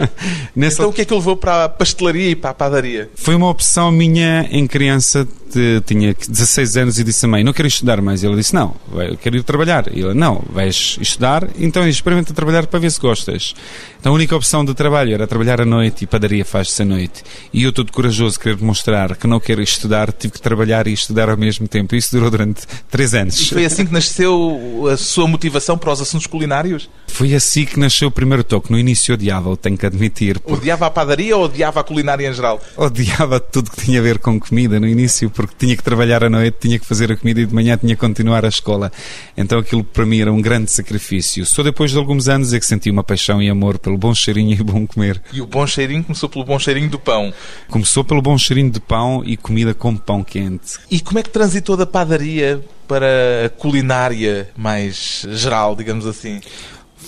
então 0.56 0.90
o 0.90 0.94
que 0.94 1.02
é 1.02 1.06
que 1.06 1.14
levou 1.14 1.36
para 1.36 1.66
a 1.66 1.70
pastelaria 1.70 2.30
e 2.30 2.36
para 2.36 2.52
a 2.52 2.54
padaria? 2.54 3.10
Foi 3.16 3.36
uma 3.36 3.50
opção 3.50 3.92
minha 3.92 4.48
em 4.52 4.68
criança, 4.68 5.28
de, 5.54 5.82
tinha 5.82 6.14
16 6.14 6.78
anos 6.78 7.00
e 7.00 7.04
disse 7.04 7.26
a 7.26 7.30
mãe, 7.30 7.44
não 7.44 7.54
quero 7.54 7.68
estudar 7.68 8.02
mais. 8.02 8.24
E 8.24 8.26
ela 8.26 8.36
disse, 8.36 8.54
não, 8.54 8.76
eu 8.94 9.18
quero 9.18 9.38
ir 9.38 9.44
trabalhar. 9.44 9.86
E 9.92 10.02
ela, 10.02 10.14
não, 10.14 10.44
vais 10.50 10.98
estudar, 11.02 11.48
então 11.58 11.88
experimenta 11.88 12.34
trabalhar 12.34 12.68
para 12.68 12.80
ver 12.80 12.92
se 12.92 13.00
gostas. 13.00 13.54
Então 14.00 14.12
a 14.14 14.16
única 14.16 14.36
opção 14.36 14.64
de 14.64 14.74
trabalho 14.74 15.14
era 15.14 15.28
trabalhar 15.28 15.62
à 15.62 15.66
noite 15.66 16.04
e 16.04 16.08
padaria 16.08 16.46
faz-se 16.46 16.82
à 16.82 16.86
noite. 16.86 17.24
E 17.54 17.64
eu, 17.64 17.74
todo 17.74 17.92
corajoso, 17.92 18.40
querer 18.40 18.56
demonstrar 18.56 19.16
que 19.16 19.28
não 19.28 19.40
quero 19.40 19.62
estudar, 19.62 20.12
tive 20.12 20.34
que 20.34 20.42
trabalhar 20.42 20.88
e 20.88 20.94
estudar 20.94 21.30
ao 21.30 21.38
mesmo 21.38 21.68
tempo. 21.68 21.96
Isso 21.96 22.16
durou 22.16 22.30
durante 22.30 22.62
3 22.90 23.14
anos. 23.16 23.40
E 23.40 23.46
foi 23.54 23.66
assim 23.66 23.86
que 23.86 23.92
nasceu 23.92 24.88
a 24.92 24.98
sua 24.98 25.28
motivação 25.28 25.78
para 25.78 25.92
os 25.92 26.02
assuntos 26.02 26.28
culinários? 26.28 26.90
Foi 27.08 27.34
assim 27.34 27.66
que 27.66 27.80
nasceu 27.80 28.08
o 28.08 28.12
primeiro 28.12 28.44
toque. 28.44 28.72
No 28.72 28.80
início 28.80 29.14
odiava, 29.14 29.56
tenho 29.58 29.78
que 29.78 29.86
admitir. 29.86 30.40
Porque... 30.40 30.60
Odiava 30.60 30.86
a 30.86 30.90
padaria 30.90 31.36
ou 31.36 31.44
odiava 31.44 31.80
a 31.80 31.84
culinária 31.84 32.30
em 32.30 32.34
geral? 32.34 32.62
Odiava 32.78 33.40
tudo 33.40 33.72
que 33.72 33.82
tinha 33.84 34.00
a 34.00 34.04
ver 34.04 34.20
com 34.20 34.40
comida 34.40 34.80
no 34.80 34.88
início, 34.88 35.30
porque 35.40 35.56
tinha 35.58 35.74
que 35.74 35.82
trabalhar 35.82 36.22
à 36.22 36.30
noite, 36.30 36.58
tinha 36.60 36.78
que 36.78 36.86
fazer 36.86 37.14
a 37.14 37.16
comida 37.16 37.40
e 37.40 37.46
de 37.46 37.56
manhã 37.56 37.78
tinha 37.78 37.96
que 37.96 38.02
continuar 38.02 38.44
a 38.44 38.50
escola. 38.50 38.92
Então 39.38 39.58
aquilo 39.58 39.86
para 39.86 40.06
mim 40.06 40.20
era 40.20 40.34
um 40.34 40.42
grande 40.42 40.70
sacrifício. 40.70 41.46
Só 41.46 41.64
depois 41.64 41.92
de 41.92 41.98
alguns 41.98 42.28
anos 42.28 42.52
é 42.52 42.60
que 42.60 42.66
senti 42.66 42.92
uma 42.92 43.06
paixão 43.06 43.42
e 43.42 43.50
amor 43.50 43.80
pelo 43.80 43.98
bom 43.98 44.14
cheirinho 44.14 44.52
e 44.52 44.62
bom 44.62 44.86
comer. 44.86 45.22
E 45.32 45.40
o 45.40 45.48
bom 45.48 45.66
cheirinho 45.66 46.04
começou 46.04 46.28
pelo 46.28 46.44
bom 46.44 46.60
cheirinho 46.60 46.90
do 46.90 47.00
pão? 47.00 47.34
Começou 47.70 48.04
pelo 48.04 48.22
bom 48.22 48.38
cheirinho 48.38 48.70
de 48.70 48.82
pão 48.82 49.24
e 49.26 49.38
comida 49.38 49.74
com 49.74 49.96
pão 49.96 50.26
quente. 50.26 50.78
E 50.92 51.00
como 51.00 51.20
é 51.20 51.24
que 51.24 51.30
transitou 51.30 51.78
da 51.78 51.86
padaria 51.86 52.62
para 52.86 53.46
a 53.46 53.50
culinária 53.50 54.50
mais 54.58 55.26
geral, 55.30 55.74
digamos 55.74 56.06
assim? 56.06 56.42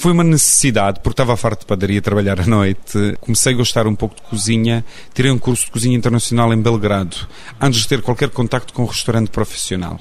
Foi 0.02 0.14
uma 0.14 0.24
necessidade, 0.24 1.00
porque 1.00 1.14
estava 1.14 1.38
farto 1.38 1.60
de 1.60 1.68
padaria 1.68 2.02
trabalhar 2.02 2.42
à 2.42 2.48
noite. 2.48 2.98
Comecei 3.20 3.54
a 3.54 3.56
gostar 3.56 3.86
um 3.86 3.94
pouco 3.94 4.16
de 4.16 4.24
cozinha. 4.24 4.84
Tirei 5.14 5.30
um 5.30 5.38
curso 5.38 5.66
de 5.66 5.72
cozinha 5.72 5.96
internacional 5.96 6.52
em 6.52 6.60
Belgrado, 6.60 7.16
antes 7.62 7.82
de 7.82 7.88
ter 7.88 8.02
qualquer 8.02 8.32
contacto 8.32 8.74
com 8.74 8.82
um 8.82 8.88
restaurante 8.88 9.30
profissional. 9.30 10.00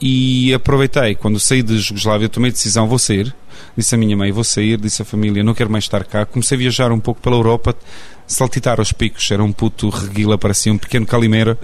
E 0.00 0.54
aproveitei, 0.54 1.14
quando 1.14 1.38
saí 1.38 1.62
de 1.62 1.78
Jugoslávia, 1.78 2.26
tomei 2.26 2.48
a 2.48 2.52
decisão, 2.54 2.88
vou 2.88 2.98
sair. 2.98 3.36
Disse 3.76 3.94
à 3.94 3.98
minha 3.98 4.16
mãe, 4.16 4.32
vou 4.32 4.44
sair. 4.44 4.78
Disse 4.78 5.02
à 5.02 5.04
família, 5.04 5.44
não 5.44 5.52
quero 5.52 5.68
mais 5.68 5.84
estar 5.84 6.04
cá. 6.04 6.24
Comecei 6.24 6.56
a 6.56 6.58
viajar 6.60 6.90
um 6.90 6.98
pouco 6.98 7.20
pela 7.20 7.36
Europa, 7.36 7.76
saltitar 8.26 8.78
aos 8.78 8.92
picos. 8.92 9.30
Era 9.30 9.44
um 9.44 9.52
puto 9.52 9.90
reguila, 9.90 10.38
parecia 10.38 10.72
um 10.72 10.78
pequeno 10.78 11.04
calimeiro 11.04 11.58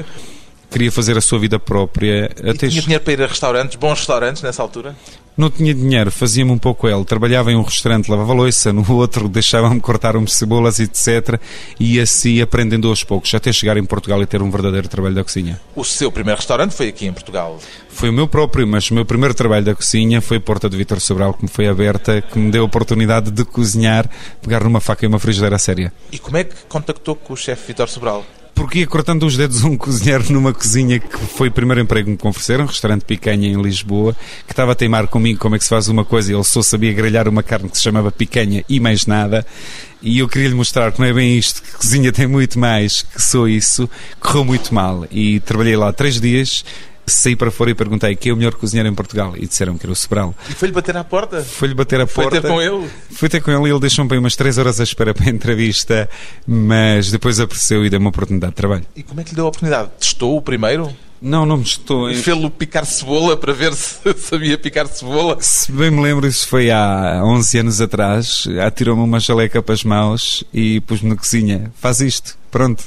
queria 0.71 0.93
fazer 0.93 1.19
a 1.19 1.21
sua 1.21 1.39
vida 1.39 1.59
própria. 1.59 2.31
E 2.43 2.51
Até 2.51 2.69
tinha 2.69 2.81
dinheiro 2.81 3.03
para 3.03 3.13
ir 3.13 3.23
a 3.23 3.27
restaurantes, 3.27 3.77
bons 3.77 3.99
restaurantes 3.99 4.41
nessa 4.41 4.63
altura? 4.63 4.95
Não 5.37 5.51
tinha 5.51 5.73
dinheiro, 5.73 6.11
fazia-me 6.11 6.51
um 6.51 6.59
pouco 6.59 6.89
ele. 6.89 7.05
Trabalhava 7.05 7.51
em 7.51 7.57
um 7.57 7.63
restaurante, 7.63 8.11
lavava 8.11 8.33
louça, 8.33 8.73
no 8.73 8.91
outro 8.93 9.27
deixava-me 9.31 9.81
cortar 9.81 10.17
umas 10.17 10.35
cebolas, 10.35 10.79
etc. 10.79 11.41
E 11.79 12.01
assim 12.01 12.41
aprendendo 12.41 12.89
aos 12.89 13.05
poucos, 13.05 13.33
até 13.35 13.53
chegar 13.53 13.77
em 13.77 13.85
Portugal 13.85 14.23
e 14.23 14.27
ter 14.27 14.43
um 14.43 14.51
verdadeiro 14.51 14.89
trabalho 14.89 15.15
da 15.15 15.25
cozinha. 15.25 15.61
O 15.75 15.85
seu 15.85 16.11
primeiro 16.13 16.39
restaurante 16.39 16.75
foi 16.75 16.89
aqui 16.89 17.07
em 17.07 17.13
Portugal? 17.13 17.59
Foi 17.89 18.09
o 18.09 18.13
meu 18.13 18.29
próprio, 18.29 18.67
mas 18.67 18.91
o 18.91 18.95
meu 18.95 19.05
primeiro 19.05 19.35
trabalho 19.35 19.65
da 19.65 19.75
cozinha 19.75 20.21
foi 20.21 20.39
a 20.39 20.41
Porta 20.41 20.69
de 20.69 20.77
Vitor 20.77 21.01
Sobral, 21.01 21.35
que 21.35 21.43
me 21.43 21.49
foi 21.49 21.67
aberta, 21.69 22.21
que 22.21 22.39
me 22.39 22.51
deu 22.51 22.63
a 22.63 22.67
oportunidade 22.67 23.31
de 23.31 23.45
cozinhar, 23.45 24.09
pegar 24.43 24.65
numa 24.65 24.81
faca 24.81 25.05
e 25.05 25.09
uma 25.09 25.19
frigideira 25.19 25.59
séria. 25.59 25.93
E 26.13 26.19
como 26.19 26.37
é 26.37 26.45
que 26.45 26.55
contactou 26.69 27.15
com 27.17 27.33
o 27.33 27.37
chefe 27.37 27.69
Vitor 27.69 27.89
Sobral? 27.89 28.25
Porque 28.61 28.85
cortando 28.85 29.23
os 29.23 29.39
dedos 29.39 29.65
um 29.65 29.75
cozinheiro 29.75 30.31
numa 30.31 30.53
cozinha 30.53 31.01
que 31.01 31.17
foi 31.17 31.49
o 31.49 31.53
primeiro 31.53 31.81
emprego 31.81 32.15
que 32.15 32.23
me 32.23 32.29
ofereceram, 32.29 32.65
um 32.65 32.67
restaurante 32.67 33.07
picanha 33.07 33.49
em 33.49 33.61
Lisboa, 33.61 34.15
que 34.47 34.53
estava 34.53 34.73
a 34.73 34.75
teimar 34.75 35.09
comigo 35.09 35.39
como 35.39 35.55
é 35.55 35.59
que 35.59 35.65
se 35.65 35.71
faz 35.71 35.89
uma 35.89 36.05
coisa 36.05 36.31
e 36.31 36.35
ele 36.35 36.45
só 36.45 36.61
sabia 36.61 36.93
grelhar 36.93 37.27
uma 37.27 37.43
carne 37.43 37.71
que 37.71 37.79
se 37.79 37.83
chamava 37.83 38.13
picanha 38.13 38.63
e 38.69 38.79
mais 38.79 39.07
nada. 39.07 39.47
E 40.03 40.19
eu 40.19 40.29
queria 40.29 40.49
lhe 40.49 40.55
mostrar 40.55 40.93
não 40.99 41.07
é 41.07 41.13
bem 41.13 41.39
isto, 41.39 41.63
que 41.63 41.73
cozinha 41.73 42.13
tem 42.13 42.27
muito 42.27 42.59
mais 42.59 43.01
que 43.01 43.23
sou 43.23 43.49
isso. 43.49 43.89
Correu 44.21 44.45
muito 44.45 44.75
mal 44.75 45.07
e 45.11 45.41
trabalhei 45.41 45.77
lá 45.77 45.91
três 45.91 46.21
dias 46.21 46.63
saí 47.13 47.37
para 47.37 47.51
fora 47.51 47.71
e 47.71 47.75
perguntei 47.75 48.15
quem 48.17 48.31
é 48.31 48.33
o 48.33 48.37
melhor 48.37 48.55
cozinheiro 48.55 48.89
em 48.89 48.95
Portugal 48.95 49.35
e 49.37 49.47
disseram 49.47 49.77
que 49.77 49.87
era 49.87 49.93
o 49.93 49.97
Sobral. 49.97 50.35
E 50.49 50.53
foi-lhe 50.53 50.73
bater 50.73 50.97
à 50.97 51.05
porta? 51.05 51.43
Foi-lhe 51.43 51.75
bater 51.75 52.01
à 52.01 52.07
foi 52.07 52.25
porta. 52.25 52.41
Foi 52.41 52.49
ter 52.49 52.55
com 52.55 52.63
ele? 52.63 52.91
Fui 53.11 53.29
ter 53.29 53.41
com 53.41 53.51
ele 53.51 53.69
e 53.69 53.71
ele 53.71 53.81
deixou-me 53.81 54.09
para 54.09 54.19
umas 54.19 54.37
3 54.37 54.59
horas 54.59 54.81
à 54.81 54.85
espera 54.85 55.15
para 55.15 55.27
a 55.27 55.31
entrevista, 55.31 56.09
mas 56.47 57.11
depois 57.11 57.41
apareceu 57.41 57.85
e 57.85 57.91
deu-me 57.91 58.05
uma 58.05 58.11
oportunidade 58.11 58.53
de 58.53 58.57
trabalho. 58.57 58.87
E 58.95 59.03
como 59.03 59.21
é 59.21 59.25
que 59.25 59.31
lhe 59.31 59.37
deu 59.37 59.47
a 59.47 59.49
oportunidade? 59.49 59.91
Testou 59.99 60.37
o 60.37 60.43
primeiro? 60.43 60.95
Não, 61.21 61.45
não 61.45 61.59
me 61.59 61.65
estou. 61.65 62.13
Fê-lo 62.15 62.51
picar 62.51 62.87
cebola 62.87 63.37
para 63.37 63.53
ver 63.53 63.75
se 63.75 63.99
sabia 64.17 64.57
picar 64.57 64.87
cebola? 64.87 65.37
Se 65.41 65.71
bem 65.71 65.91
me 65.91 66.01
lembro, 66.01 66.27
isso 66.27 66.49
foi 66.49 66.71
há 66.71 67.21
11 67.23 67.59
anos 67.59 67.81
atrás. 67.81 68.45
Atirou-me 68.65 69.03
uma 69.03 69.21
jaleca 69.21 69.63
para 69.63 69.75
as 69.75 69.85
mãos 69.85 70.43
e 70.53 70.81
pus-me 70.81 71.11
na 71.11 71.17
cozinha. 71.17 71.71
Faz 71.75 72.01
isto. 72.01 72.39
Pronto. 72.51 72.85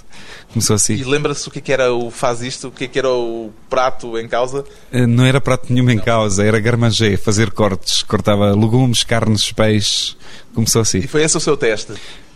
Começou 0.53 0.75
assim. 0.75 0.93
E 0.93 1.03
lembra-se 1.03 1.47
o 1.47 1.51
que, 1.51 1.57
é 1.57 1.61
que 1.61 1.73
era 1.73 1.91
o 1.91 2.11
faz 2.11 2.43
isto? 2.43 2.67
O 2.67 2.71
que, 2.71 2.83
é 2.83 2.87
que 2.87 2.99
era 2.99 3.09
o 3.09 3.51
prato 3.67 4.19
em 4.19 4.27
causa? 4.27 4.63
Eh, 4.91 5.07
não 5.07 5.25
era 5.25 5.41
prato 5.41 5.73
nenhum 5.73 5.89
em 5.89 5.97
causa, 5.97 6.43
era 6.43 6.59
garmagé, 6.59 7.17
fazer 7.17 7.49
cortes. 7.49 8.03
Cortava 8.03 8.53
legumes, 8.53 9.03
carnes, 9.03 9.51
peixes. 9.51 10.15
Começou 10.53 10.83
assim. 10.83 10.99
E 10.99 11.07
foi 11.07 11.23
esse 11.23 11.35
o 11.35 11.39
seu 11.39 11.57
teste? 11.57 11.93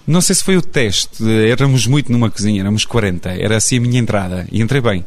Não 0.08 0.20
sei 0.20 0.34
se 0.34 0.44
foi 0.44 0.58
o 0.58 0.64
teste. 0.64 1.24
Éramos 1.48 1.86
muito 1.86 2.12
numa 2.12 2.32
cozinha, 2.32 2.62
éramos 2.62 2.86
40. 2.86 3.30
Era 3.30 3.58
assim 3.58 3.78
a 3.78 3.82
minha 3.82 4.00
entrada. 4.00 4.48
E 4.52 4.64
entrei 4.64 4.82
bem. 4.82 5.06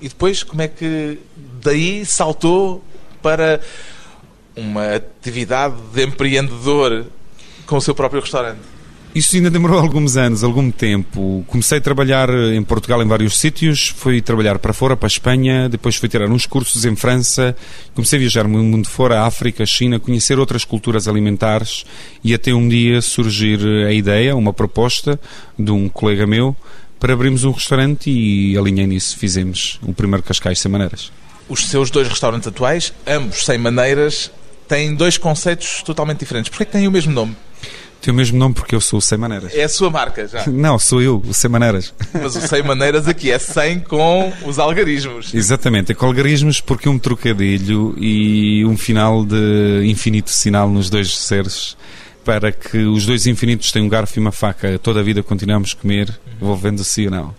E 0.00 0.08
depois, 0.08 0.44
como 0.44 0.62
é 0.62 0.68
que 0.68 1.18
daí 1.60 2.06
saltou 2.06 2.84
para 3.20 3.60
uma 4.54 4.94
atividade 4.94 5.74
de 5.92 6.04
empreendedor 6.04 7.06
com 7.66 7.78
o 7.78 7.80
seu 7.80 7.96
próprio 7.96 8.20
restaurante? 8.20 8.73
Isso 9.14 9.36
ainda 9.36 9.48
demorou 9.48 9.78
alguns 9.78 10.16
anos, 10.16 10.42
algum 10.42 10.72
tempo. 10.72 11.44
Comecei 11.46 11.78
a 11.78 11.80
trabalhar 11.80 12.28
em 12.30 12.60
Portugal 12.64 13.00
em 13.00 13.06
vários 13.06 13.38
sítios, 13.38 13.94
fui 13.96 14.20
trabalhar 14.20 14.58
para 14.58 14.72
fora, 14.72 14.96
para 14.96 15.06
a 15.06 15.08
Espanha, 15.08 15.68
depois 15.68 15.94
fui 15.94 16.08
tirar 16.08 16.28
uns 16.28 16.46
cursos 16.46 16.84
em 16.84 16.96
França, 16.96 17.56
comecei 17.94 18.18
a 18.18 18.20
viajar 18.20 18.48
no 18.48 18.60
mundo 18.60 18.88
fora, 18.88 19.22
África, 19.22 19.64
China, 19.64 20.00
conhecer 20.00 20.36
outras 20.40 20.64
culturas 20.64 21.06
alimentares 21.06 21.86
e 22.24 22.34
até 22.34 22.52
um 22.52 22.68
dia 22.68 23.00
surgir 23.00 23.60
a 23.86 23.92
ideia, 23.92 24.34
uma 24.34 24.52
proposta 24.52 25.18
de 25.56 25.70
um 25.70 25.88
colega 25.88 26.26
meu 26.26 26.56
para 26.98 27.12
abrirmos 27.12 27.44
um 27.44 27.52
restaurante 27.52 28.10
e 28.10 28.58
alinhei 28.58 28.86
nisso, 28.86 29.16
fizemos 29.16 29.78
o 29.82 29.92
primeiro 29.92 30.24
Cascais 30.24 30.58
Sem 30.58 30.72
Maneiras. 30.72 31.12
Os 31.48 31.68
seus 31.68 31.88
dois 31.88 32.08
restaurantes 32.08 32.48
atuais, 32.48 32.92
ambos 33.06 33.44
sem 33.44 33.58
maneiras, 33.58 34.32
têm 34.66 34.92
dois 34.92 35.16
conceitos 35.18 35.84
totalmente 35.84 36.18
diferentes. 36.18 36.48
Porquê 36.48 36.64
que 36.64 36.72
têm 36.72 36.88
o 36.88 36.90
mesmo 36.90 37.12
nome? 37.12 37.36
Tem 38.04 38.12
o 38.12 38.14
mesmo 38.14 38.38
nome 38.38 38.54
porque 38.54 38.74
eu 38.74 38.82
sou 38.82 38.98
o 38.98 39.00
Sem 39.00 39.16
Maneiras. 39.16 39.54
É 39.54 39.64
a 39.64 39.68
sua 39.68 39.88
marca 39.88 40.28
já? 40.28 40.44
Não, 40.52 40.78
sou 40.78 41.00
eu, 41.00 41.22
o 41.26 41.32
Sem 41.32 41.48
Maneiras. 41.50 41.94
Mas 42.12 42.36
o 42.36 42.40
Sem 42.46 42.62
Maneiras 42.62 43.08
aqui 43.08 43.30
é 43.30 43.38
sem 43.38 43.80
com 43.80 44.30
os 44.44 44.58
algarismos. 44.58 45.32
Exatamente, 45.32 45.92
é 45.92 45.94
com 45.94 46.04
algarismos 46.04 46.60
porque 46.60 46.86
um 46.86 46.98
trocadilho 46.98 47.94
e 47.96 48.62
um 48.66 48.76
final 48.76 49.24
de 49.24 49.86
infinito 49.86 50.28
sinal 50.28 50.68
nos 50.68 50.90
dois 50.90 51.16
seres 51.16 51.78
para 52.26 52.52
que 52.52 52.76
os 52.76 53.06
dois 53.06 53.26
infinitos 53.26 53.72
tenham 53.72 53.86
um 53.86 53.88
garfo 53.88 54.18
e 54.18 54.20
uma 54.20 54.32
faca, 54.32 54.78
toda 54.78 55.00
a 55.00 55.02
vida 55.02 55.22
continuamos 55.22 55.74
a 55.74 55.80
comer, 55.80 56.14
envolvendo-se 56.38 57.06
ou 57.06 57.10
não. 57.10 57.34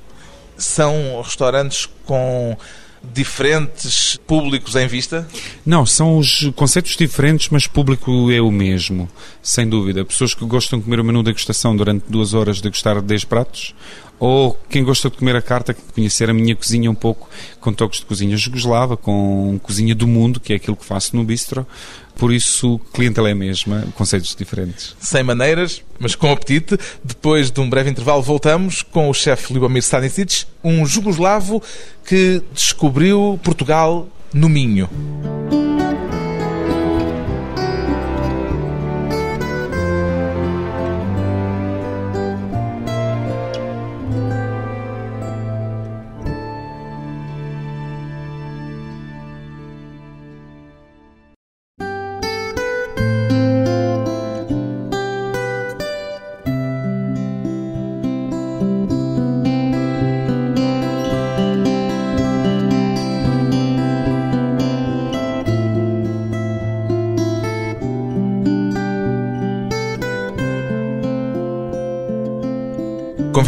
São 0.58 1.21
restaurantes 1.23 1.88
com 2.06 2.58
diferentes 3.13 4.17
públicos 4.27 4.75
em 4.75 4.87
vista? 4.87 5.27
Não, 5.65 5.85
são 5.85 6.17
os 6.17 6.51
conceitos 6.55 6.95
diferentes, 6.95 7.49
mas 7.49 7.67
público 7.67 8.31
é 8.31 8.41
o 8.41 8.51
mesmo, 8.51 9.09
sem 9.41 9.67
dúvida. 9.67 10.05
Pessoas 10.05 10.33
que 10.33 10.45
gostam 10.45 10.79
de 10.79 10.85
comer 10.85 10.99
o 10.99 11.03
menu 11.03 11.19
de 11.19 11.25
degustação 11.25 11.75
durante 11.75 12.05
duas 12.09 12.33
horas, 12.33 12.61
degustar 12.61 13.01
10 13.01 13.23
pratos, 13.25 13.73
ou 14.19 14.58
quem 14.69 14.84
gosta 14.84 15.10
de 15.10 15.17
comer 15.17 15.36
a 15.36 15.41
carta, 15.41 15.75
conhecer 15.93 16.30
a 16.30 16.34
minha 16.34 16.56
cozinha 16.56 16.89
um 16.89 16.95
pouco, 16.95 17.30
com 17.60 17.73
toques 17.73 17.99
de 17.99 18.06
cozinha 18.06 18.38
jugoslava, 18.38 18.95
com 18.95 19.60
cozinha 19.62 19.93
do 19.93 20.08
mundo, 20.08 20.39
que 20.39 20.54
é 20.54 20.56
aquilo 20.56 20.75
que 20.75 20.86
faço 20.86 21.15
no 21.15 21.23
bistro. 21.23 21.65
Por 22.15 22.32
isso, 22.32 22.80
clientela 22.93 23.28
é 23.28 23.34
a 23.34 23.36
mesma, 23.36 23.86
conceitos 23.95 24.34
diferentes. 24.36 24.95
Sem 24.99 25.21
maneiras, 25.21 25.84
mas 25.99 26.15
com 26.15 26.32
apetite. 26.32 26.78
Depois 27.04 27.51
de 27.51 27.60
um 27.60 27.69
breve 27.69 27.89
intervalo, 27.89 28.21
voltamos 28.21 28.82
com 28.82 29.10
o 29.10 29.13
chefe 29.13 29.54
Libomir 29.54 29.84
Stanisic, 29.84 30.45
um 30.63 30.86
jugoslavo 30.86 31.62
que 32.06 32.41
descobriu 32.54 33.39
Portugal 33.43 34.08
no 34.34 34.47
Minho. 34.47 34.89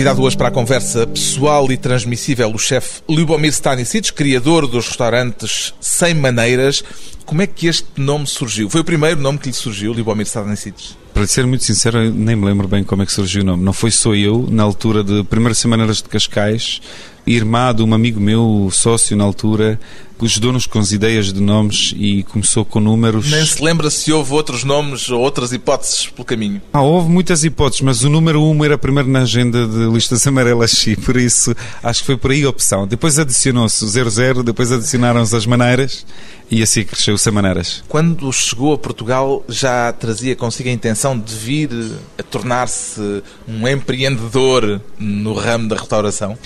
Convidado 0.08 0.24
hoje 0.24 0.38
para 0.38 0.48
a 0.48 0.52
conversa 0.52 1.06
pessoal 1.06 1.70
e 1.70 1.76
transmissível 1.76 2.50
o 2.50 2.58
chefe 2.58 3.02
Lubomir 3.10 3.52
Stanisic, 3.52 4.13
criador 4.13 4.65
dos 4.65 4.88
restaurantes 4.88 5.74
Sem 5.82 6.13
Maneiras. 6.13 6.82
Como 7.26 7.41
é 7.41 7.48
que 7.48 7.67
este 7.67 7.86
nome 7.98 8.26
surgiu? 8.26 8.70
Foi 8.70 8.80
o 8.80 8.86
primeiro 8.86 9.20
nome 9.20 9.38
que 9.38 9.50
lhe 9.50 9.54
surgiu, 9.54 9.91
Lubomir 9.91 10.26
Stanisic? 10.26 10.96
Para 11.13 11.28
ser 11.28 11.46
muito 11.46 11.65
sincero, 11.65 12.10
nem 12.10 12.38
me 12.38 12.46
lembro 12.46 12.70
bem 12.70 12.86
como 12.86 13.04
é 13.04 13.06
que 13.06 13.12
surgiu 13.12 13.41
o 13.41 13.46
nome. 13.46 13.62
Não 13.62 13.74
foi 13.74 13.91
só 13.91 14.15
eu, 14.15 14.48
na 14.50 14.63
altura 14.63 15.04
de 15.04 15.26
Primeiras 15.26 15.58
Semanas 15.58 15.98
de 15.98 16.04
Cascais, 16.04 16.80
irmado, 17.26 17.84
um 17.84 17.93
amigo 17.93 18.22
meu, 18.22 18.70
sócio 18.72 19.17
na 19.17 19.26
altura, 19.26 19.78
ajudou-nos 20.26 20.66
com 20.66 20.80
as 20.80 20.92
ideias 20.92 21.32
de 21.32 21.40
nomes 21.40 21.94
e 21.98 22.24
começou 22.24 22.66
com 22.66 22.80
números. 22.80 23.30
Nem 23.30 23.46
se 23.46 23.64
lembra 23.64 23.90
se 23.90 24.12
houve 24.12 24.34
outros 24.34 24.64
nomes 24.64 25.10
ou 25.10 25.22
outras 25.22 25.54
hipóteses 25.54 26.08
pelo 26.08 26.26
caminho? 26.26 26.62
Ah, 26.74 26.82
houve 26.82 27.10
muitas 27.10 27.44
hipóteses, 27.44 27.82
mas 27.82 28.04
o 28.04 28.10
número 28.10 28.42
1 28.42 28.50
um 28.52 28.66
era 28.66 28.78
primeiro 28.78 29.10
na 29.10 29.20
agenda 29.20 29.66
de 29.66 29.90
listas 29.92 30.26
amarelas 30.26 30.88
e 30.88 30.96
por 30.96 31.18
isso 31.18 31.56
acho 31.84 32.02
que 32.02 32.06
foi 32.06 32.18
por 32.18 32.32
aí 32.32 32.44
a 32.44 32.50
opção. 32.50 32.88
Depois 32.88 33.20
adicionou-se 33.20 33.84
o 33.84 33.88
00, 33.88 34.44
depois 34.44 34.72
adicionaram-se 34.72 35.36
as 35.36 35.46
maneiras 35.46 36.06
e 36.50 36.64
assim 36.64 36.84
cresceu-se 36.84 37.28
a 37.28 37.32
maneiras. 37.32 37.84
Quando 37.88 38.32
chegou 38.32 38.74
a 38.74 38.78
Portugal 38.78 39.44
já 39.48 39.92
trazia 39.94 40.36
consigo 40.36 40.70
a 40.70 40.72
intenção 40.72 41.18
de 41.18 41.36
vir 41.36 41.70
a 42.18 42.24
tornar-se 42.24 43.24
um 43.48 43.68
empreendedor 43.68 44.82
no 44.98 45.34
ramo 45.34 45.68
da 45.68 45.76
restauração? 45.76 46.38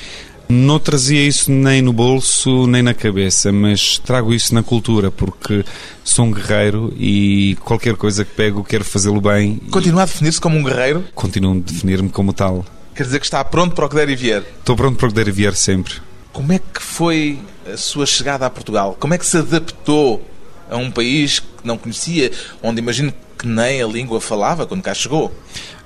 Não 0.51 0.77
trazia 0.79 1.25
isso 1.25 1.49
nem 1.49 1.81
no 1.81 1.93
bolso 1.93 2.67
nem 2.67 2.81
na 2.81 2.93
cabeça, 2.93 3.53
mas 3.53 3.97
trago 3.97 4.33
isso 4.33 4.53
na 4.53 4.61
cultura, 4.61 5.09
porque 5.09 5.63
sou 6.03 6.25
um 6.25 6.31
guerreiro 6.31 6.93
e 6.97 7.55
qualquer 7.61 7.95
coisa 7.95 8.25
que 8.25 8.35
pego 8.35 8.61
quero 8.61 8.83
fazê-lo 8.83 9.21
bem. 9.21 9.61
Continua 9.71 10.03
a 10.03 10.05
definir-se 10.05 10.41
como 10.41 10.57
um 10.57 10.63
guerreiro? 10.63 11.05
Continuo 11.15 11.57
a 11.57 11.59
definir-me 11.59 12.09
como 12.09 12.33
tal. 12.33 12.65
Quer 12.93 13.03
dizer 13.03 13.19
que 13.19 13.25
está 13.25 13.41
pronto 13.45 13.73
para 13.73 13.85
o 13.85 13.89
que 13.89 13.95
der 13.95 14.09
e 14.09 14.15
vier? 14.15 14.43
Estou 14.59 14.75
pronto 14.75 14.97
para 14.97 15.07
o 15.07 15.09
que 15.09 15.15
der 15.15 15.29
e 15.29 15.31
vier 15.31 15.55
sempre. 15.55 15.93
Como 16.33 16.51
é 16.51 16.59
que 16.59 16.81
foi 16.81 17.39
a 17.71 17.77
sua 17.77 18.05
chegada 18.05 18.45
a 18.45 18.49
Portugal? 18.49 18.97
Como 18.99 19.13
é 19.13 19.17
que 19.17 19.25
se 19.25 19.37
adaptou 19.37 20.21
a 20.69 20.75
um 20.75 20.91
país 20.91 21.39
que 21.39 21.60
não 21.63 21.77
conhecia, 21.77 22.31
onde 22.61 22.79
imagino 22.79 23.13
que 23.37 23.47
nem 23.47 23.81
a 23.81 23.87
língua 23.87 24.21
falava 24.21 24.67
quando 24.67 24.83
cá 24.83 24.93
chegou. 24.93 25.33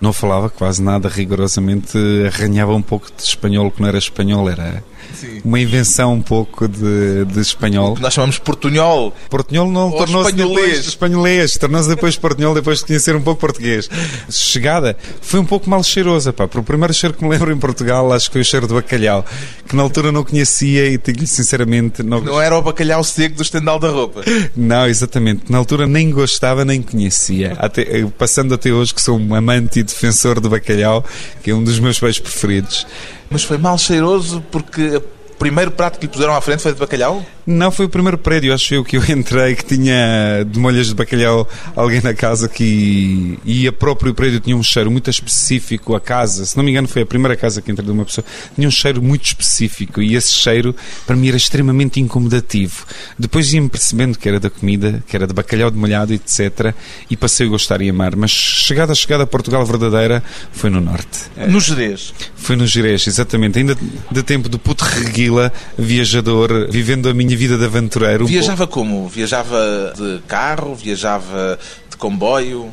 Não 0.02 0.12
falava 0.12 0.50
quase 0.50 0.84
nada, 0.84 1.08
rigorosamente 1.08 1.98
arranhava 2.28 2.74
um 2.74 2.82
pouco 2.82 3.08
de 3.16 3.24
espanhol, 3.24 3.72
que 3.72 3.82
não 3.82 3.88
era 3.88 3.98
espanhol, 3.98 4.50
era 4.50 4.84
Sim. 5.14 5.42
uma 5.44 5.60
invenção 5.60 6.14
um 6.14 6.22
pouco 6.22 6.68
de, 6.68 7.24
de 7.26 7.40
espanhol. 7.40 7.94
O 7.94 7.96
que 7.96 8.02
nós 8.02 8.14
chamamos 8.14 8.38
portunhol. 8.38 9.14
Portunhol 9.30 9.72
não 9.72 9.92
tornou-se 9.92 10.34
depois 10.34 10.88
espanholês, 10.88 11.54
tornou-se 11.54 11.88
depois 11.88 12.18
portunhol 12.18 12.54
depois 12.54 12.80
de 12.80 12.86
conhecer 12.86 13.16
um 13.16 13.22
pouco 13.22 13.40
português. 13.40 13.90
Chegada, 14.30 14.98
foi 15.22 15.40
um 15.40 15.46
pouco 15.46 15.70
mal 15.70 15.82
cheirosa, 15.82 16.34
pá. 16.34 16.48
Para 16.48 16.60
o 16.60 16.64
primeiro 16.64 16.94
cheiro 16.94 17.16
que 17.16 17.24
me 17.24 17.30
lembro 17.30 17.52
em 17.52 17.58
Portugal, 17.58 18.12
acho 18.12 18.28
que 18.28 18.34
foi 18.34 18.42
o 18.42 18.46
cheiro 18.46 18.68
do 18.68 18.76
bacalhau, 18.76 19.26
que 19.68 19.76
na 19.76 19.84
altura 19.84 20.12
não 20.12 20.24
conhecia 20.26 20.88
e 20.90 20.98
digo 20.98 21.26
sinceramente... 21.26 22.04
Não... 22.04 22.20
não 22.20 22.42
era 22.42 22.58
o 22.58 22.62
bacalhau 22.62 23.04
seco 23.04 23.38
do 23.38 23.44
estendal 23.44 23.80
da 23.80 23.90
roupa. 23.90 24.24
Não, 24.56 24.88
exatamente. 24.88 25.52
Na 25.52 25.58
altura 25.66 25.88
nem 25.88 26.12
gostava 26.12 26.64
nem 26.64 26.82
conhecia. 26.82 27.54
Até, 27.58 28.06
passando 28.18 28.54
até 28.54 28.72
hoje 28.72 28.94
que 28.94 29.02
sou 29.02 29.18
um 29.18 29.34
amante 29.34 29.80
e 29.80 29.84
defensor 29.84 30.40
do 30.40 30.50
bacalhau, 30.50 31.04
que 31.44 31.50
é 31.52 31.56
um 31.56 31.64
dos 31.64 31.80
meus 31.80 32.00
peixes 32.00 32.20
preferidos. 32.20 32.86
Mas 33.30 33.44
foi 33.44 33.58
mal 33.58 33.78
cheiroso 33.78 34.44
porque 34.52 35.02
primeiro 35.38 35.72
prato 35.72 36.00
que 36.00 36.06
lhe 36.06 36.12
puseram 36.12 36.36
à 36.36 36.42
frente 36.42 36.62
foi 36.62 36.74
de 36.74 36.80
bacalhau? 36.80 37.26
Não, 37.46 37.70
foi 37.70 37.86
o 37.86 37.90
primeiro 37.90 38.18
prédio, 38.18 38.54
acho 38.54 38.74
eu, 38.74 38.84
que 38.84 38.98
eu 38.98 39.04
entrei, 39.08 39.56
que 39.56 39.64
tinha 39.64 40.44
de 40.48 40.58
molhas 40.58 40.88
de 40.88 40.96
bacalhau 40.96 41.48
alguém 41.76 42.02
na 42.02 42.14
casa 42.14 42.50
que. 42.50 43.38
E 43.46 43.68
a 43.68 43.72
próprio 43.72 44.14
prédio 44.16 44.40
tinha 44.40 44.56
um 44.56 44.64
cheiro 44.64 44.90
muito 44.90 45.10
específico. 45.10 45.96
A 45.96 46.00
casa, 46.00 46.46
se 46.46 46.58
não 46.58 46.64
me 46.64 46.72
engano, 46.72 46.88
foi 46.88 47.04
a 47.04 47.06
primeira 47.06 47.36
casa 47.36 47.62
que 47.62 47.72
entrei 47.72 47.86
de 47.86 47.92
uma 47.92 48.04
pessoa, 48.04 48.26
tinha 48.56 48.68
um 48.68 48.72
cheiro 48.72 49.02
muito 49.02 49.26
específico 49.26 50.02
e 50.02 50.16
esse 50.16 50.34
cheiro 50.34 50.76
para 51.06 51.16
mim 51.16 51.28
era 51.28 51.38
extremamente 51.38 52.00
incomodativo. 52.00 52.86
Depois 53.18 53.54
ia-me 53.54 53.70
percebendo 53.70 54.18
que 54.18 54.28
era 54.28 54.40
da 54.40 54.50
comida, 54.50 55.04
que 55.08 55.16
era 55.16 55.28
de 55.28 55.34
bacalhau 55.34 55.70
de 55.70 55.78
molhado, 55.78 56.14
etc. 56.14 56.74
E 57.10 57.16
passei 57.16 57.46
a 57.46 57.50
gostar 57.50 57.80
e 57.82 57.90
amar. 57.90 58.16
Mas 58.16 58.32
chegada 58.32 58.92
a 58.92 58.96
chegada 58.96 59.24
a 59.24 59.28
Portugal 59.28 59.64
verdadeira 59.66 60.24
foi 60.52 60.72
no 60.72 60.82
Norte. 60.82 61.30
No 61.48 61.60
Jerez? 61.60 62.14
Foi 62.36 62.56
no 62.56 62.66
Jerez, 62.66 63.06
exatamente. 63.06 63.60
Ainda 63.60 63.78
de 64.10 64.24
tempo 64.24 64.50
do 64.50 64.58
puto 64.58 64.84
reguila, 65.26 65.52
viajador, 65.78 66.68
vivendo 66.70 67.10
a 67.10 67.14
minha 67.14 67.36
vida 67.36 67.58
de 67.58 67.66
aventureiro. 67.66 68.26
Viajava 68.26 68.68
como? 68.68 69.08
Viajava 69.08 69.94
de 69.96 70.22
carro? 70.28 70.76
Viajava 70.76 71.58
de 71.90 71.98
comboio? 71.98 72.72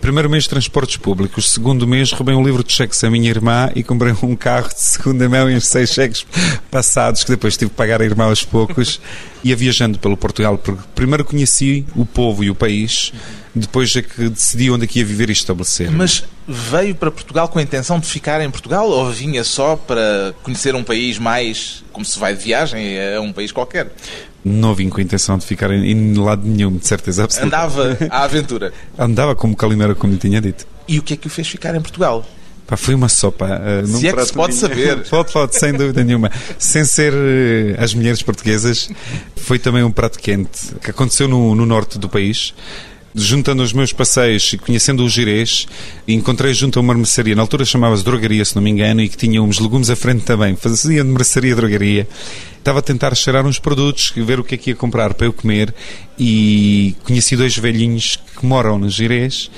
Primeiro 0.00 0.30
mês 0.30 0.44
de 0.44 0.48
transportes 0.48 0.96
públicos, 0.96 1.50
segundo 1.50 1.86
mês 1.86 2.10
roubei 2.10 2.34
um 2.34 2.42
livro 2.42 2.64
de 2.64 2.72
cheques 2.72 3.04
à 3.04 3.10
minha 3.10 3.28
irmã 3.28 3.70
e 3.74 3.82
comprei 3.82 4.14
um 4.22 4.34
carro 4.34 4.68
de 4.68 4.80
segunda 4.80 5.28
mão 5.28 5.50
e 5.50 5.54
uns 5.54 5.66
seis 5.66 5.90
cheques 5.90 6.26
passados 6.70 7.22
que 7.22 7.30
depois 7.30 7.54
tive 7.54 7.70
que 7.70 7.76
pagar 7.76 8.00
a 8.00 8.04
irmã 8.04 8.24
aos 8.24 8.42
poucos. 8.42 8.98
Ia 9.44 9.54
viajando 9.54 9.98
pelo 9.98 10.16
Portugal, 10.16 10.58
porque 10.58 10.82
primeiro 10.94 11.24
conheci 11.24 11.86
o 11.94 12.04
povo 12.04 12.44
e 12.44 12.50
o 12.50 12.54
país, 12.54 13.10
depois 13.54 13.94
é 13.96 14.02
que 14.02 14.28
decidi 14.28 14.70
onde 14.70 14.84
é 14.84 14.86
que 14.86 14.98
ia 14.98 15.04
viver 15.04 15.30
e 15.30 15.32
estabelecer. 15.32 15.90
Mas 15.90 16.24
veio 16.46 16.94
para 16.94 17.10
Portugal 17.10 17.48
com 17.48 17.58
a 17.58 17.62
intenção 17.62 17.98
de 17.98 18.06
ficar 18.06 18.40
em 18.40 18.50
Portugal 18.50 18.88
ou 18.88 19.10
vinha 19.10 19.44
só 19.44 19.76
para 19.76 20.34
conhecer 20.42 20.74
um 20.74 20.84
país 20.84 21.18
mais 21.18 21.82
como 21.92 22.04
se 22.04 22.18
vai 22.18 22.34
de 22.34 22.42
viagem 22.42 22.98
a 23.16 23.20
um 23.20 23.32
país 23.32 23.52
qualquer? 23.52 23.92
Não 24.44 24.74
vim 24.74 24.88
com 24.88 25.00
a 25.00 25.02
intenção 25.02 25.36
de 25.36 25.44
ficar 25.44 25.70
em, 25.70 25.90
em 25.90 26.14
lado 26.14 26.46
nenhum, 26.46 26.76
de 26.76 26.86
certeza 26.86 27.24
absoluta. 27.24 27.56
Andava 27.56 27.98
à 28.08 28.24
aventura? 28.24 28.72
Andava 28.98 29.34
como 29.34 29.54
Calimera, 29.54 29.94
como 29.94 30.12
lhe 30.12 30.18
tinha 30.18 30.40
dito. 30.40 30.66
E 30.88 30.98
o 30.98 31.02
que 31.02 31.14
é 31.14 31.16
que 31.16 31.26
o 31.26 31.30
fez 31.30 31.46
ficar 31.48 31.74
em 31.74 31.80
Portugal? 31.80 32.24
Pá, 32.66 32.76
foi 32.76 32.94
uma 32.94 33.08
sopa. 33.08 33.46
Uh, 33.46 33.86
se 33.86 34.08
é 34.08 34.12
que 34.12 34.24
se 34.24 34.32
pode 34.32 34.54
saber. 34.54 35.02
pode, 35.10 35.32
pode, 35.32 35.56
sem 35.56 35.72
dúvida 35.72 36.04
nenhuma. 36.04 36.30
Sem 36.58 36.84
ser 36.84 37.12
uh, 37.12 37.82
as 37.82 37.92
mulheres 37.92 38.22
portuguesas, 38.22 38.88
foi 39.36 39.58
também 39.58 39.82
um 39.82 39.90
prato 39.90 40.18
quente 40.18 40.74
que 40.80 40.90
aconteceu 40.90 41.26
no, 41.26 41.54
no 41.54 41.66
norte 41.66 41.98
do 41.98 42.08
país 42.08 42.54
juntando 43.14 43.62
os 43.62 43.72
meus 43.72 43.92
passeios 43.92 44.52
e 44.52 44.58
conhecendo 44.58 45.04
o 45.04 45.08
girês, 45.08 45.66
encontrei 46.06 46.54
junto 46.54 46.78
a 46.78 46.82
uma 46.82 46.94
mercearia, 46.94 47.34
na 47.34 47.42
altura 47.42 47.64
chamava-se 47.64 48.04
drogaria, 48.04 48.44
se 48.44 48.54
não 48.54 48.62
me 48.62 48.70
engano, 48.70 49.00
e 49.00 49.08
que 49.08 49.16
tinha 49.16 49.42
uns 49.42 49.58
legumes 49.58 49.90
à 49.90 49.96
frente 49.96 50.24
também, 50.24 50.56
fazia 50.56 51.02
de 51.02 51.10
mercearia 51.10 51.54
drogaria. 51.56 52.08
Estava 52.58 52.80
a 52.80 52.82
tentar 52.82 53.14
cheirar 53.14 53.46
uns 53.46 53.58
produtos, 53.58 54.12
ver 54.14 54.38
o 54.38 54.44
que 54.44 54.54
é 54.54 54.58
que 54.58 54.70
ia 54.70 54.76
comprar 54.76 55.14
para 55.14 55.26
eu 55.26 55.32
comer, 55.32 55.74
e 56.18 56.94
conheci 57.04 57.36
dois 57.36 57.56
velhinhos 57.56 58.18
que 58.38 58.44
moram 58.44 58.78
no 58.78 58.88
girês 58.90 59.50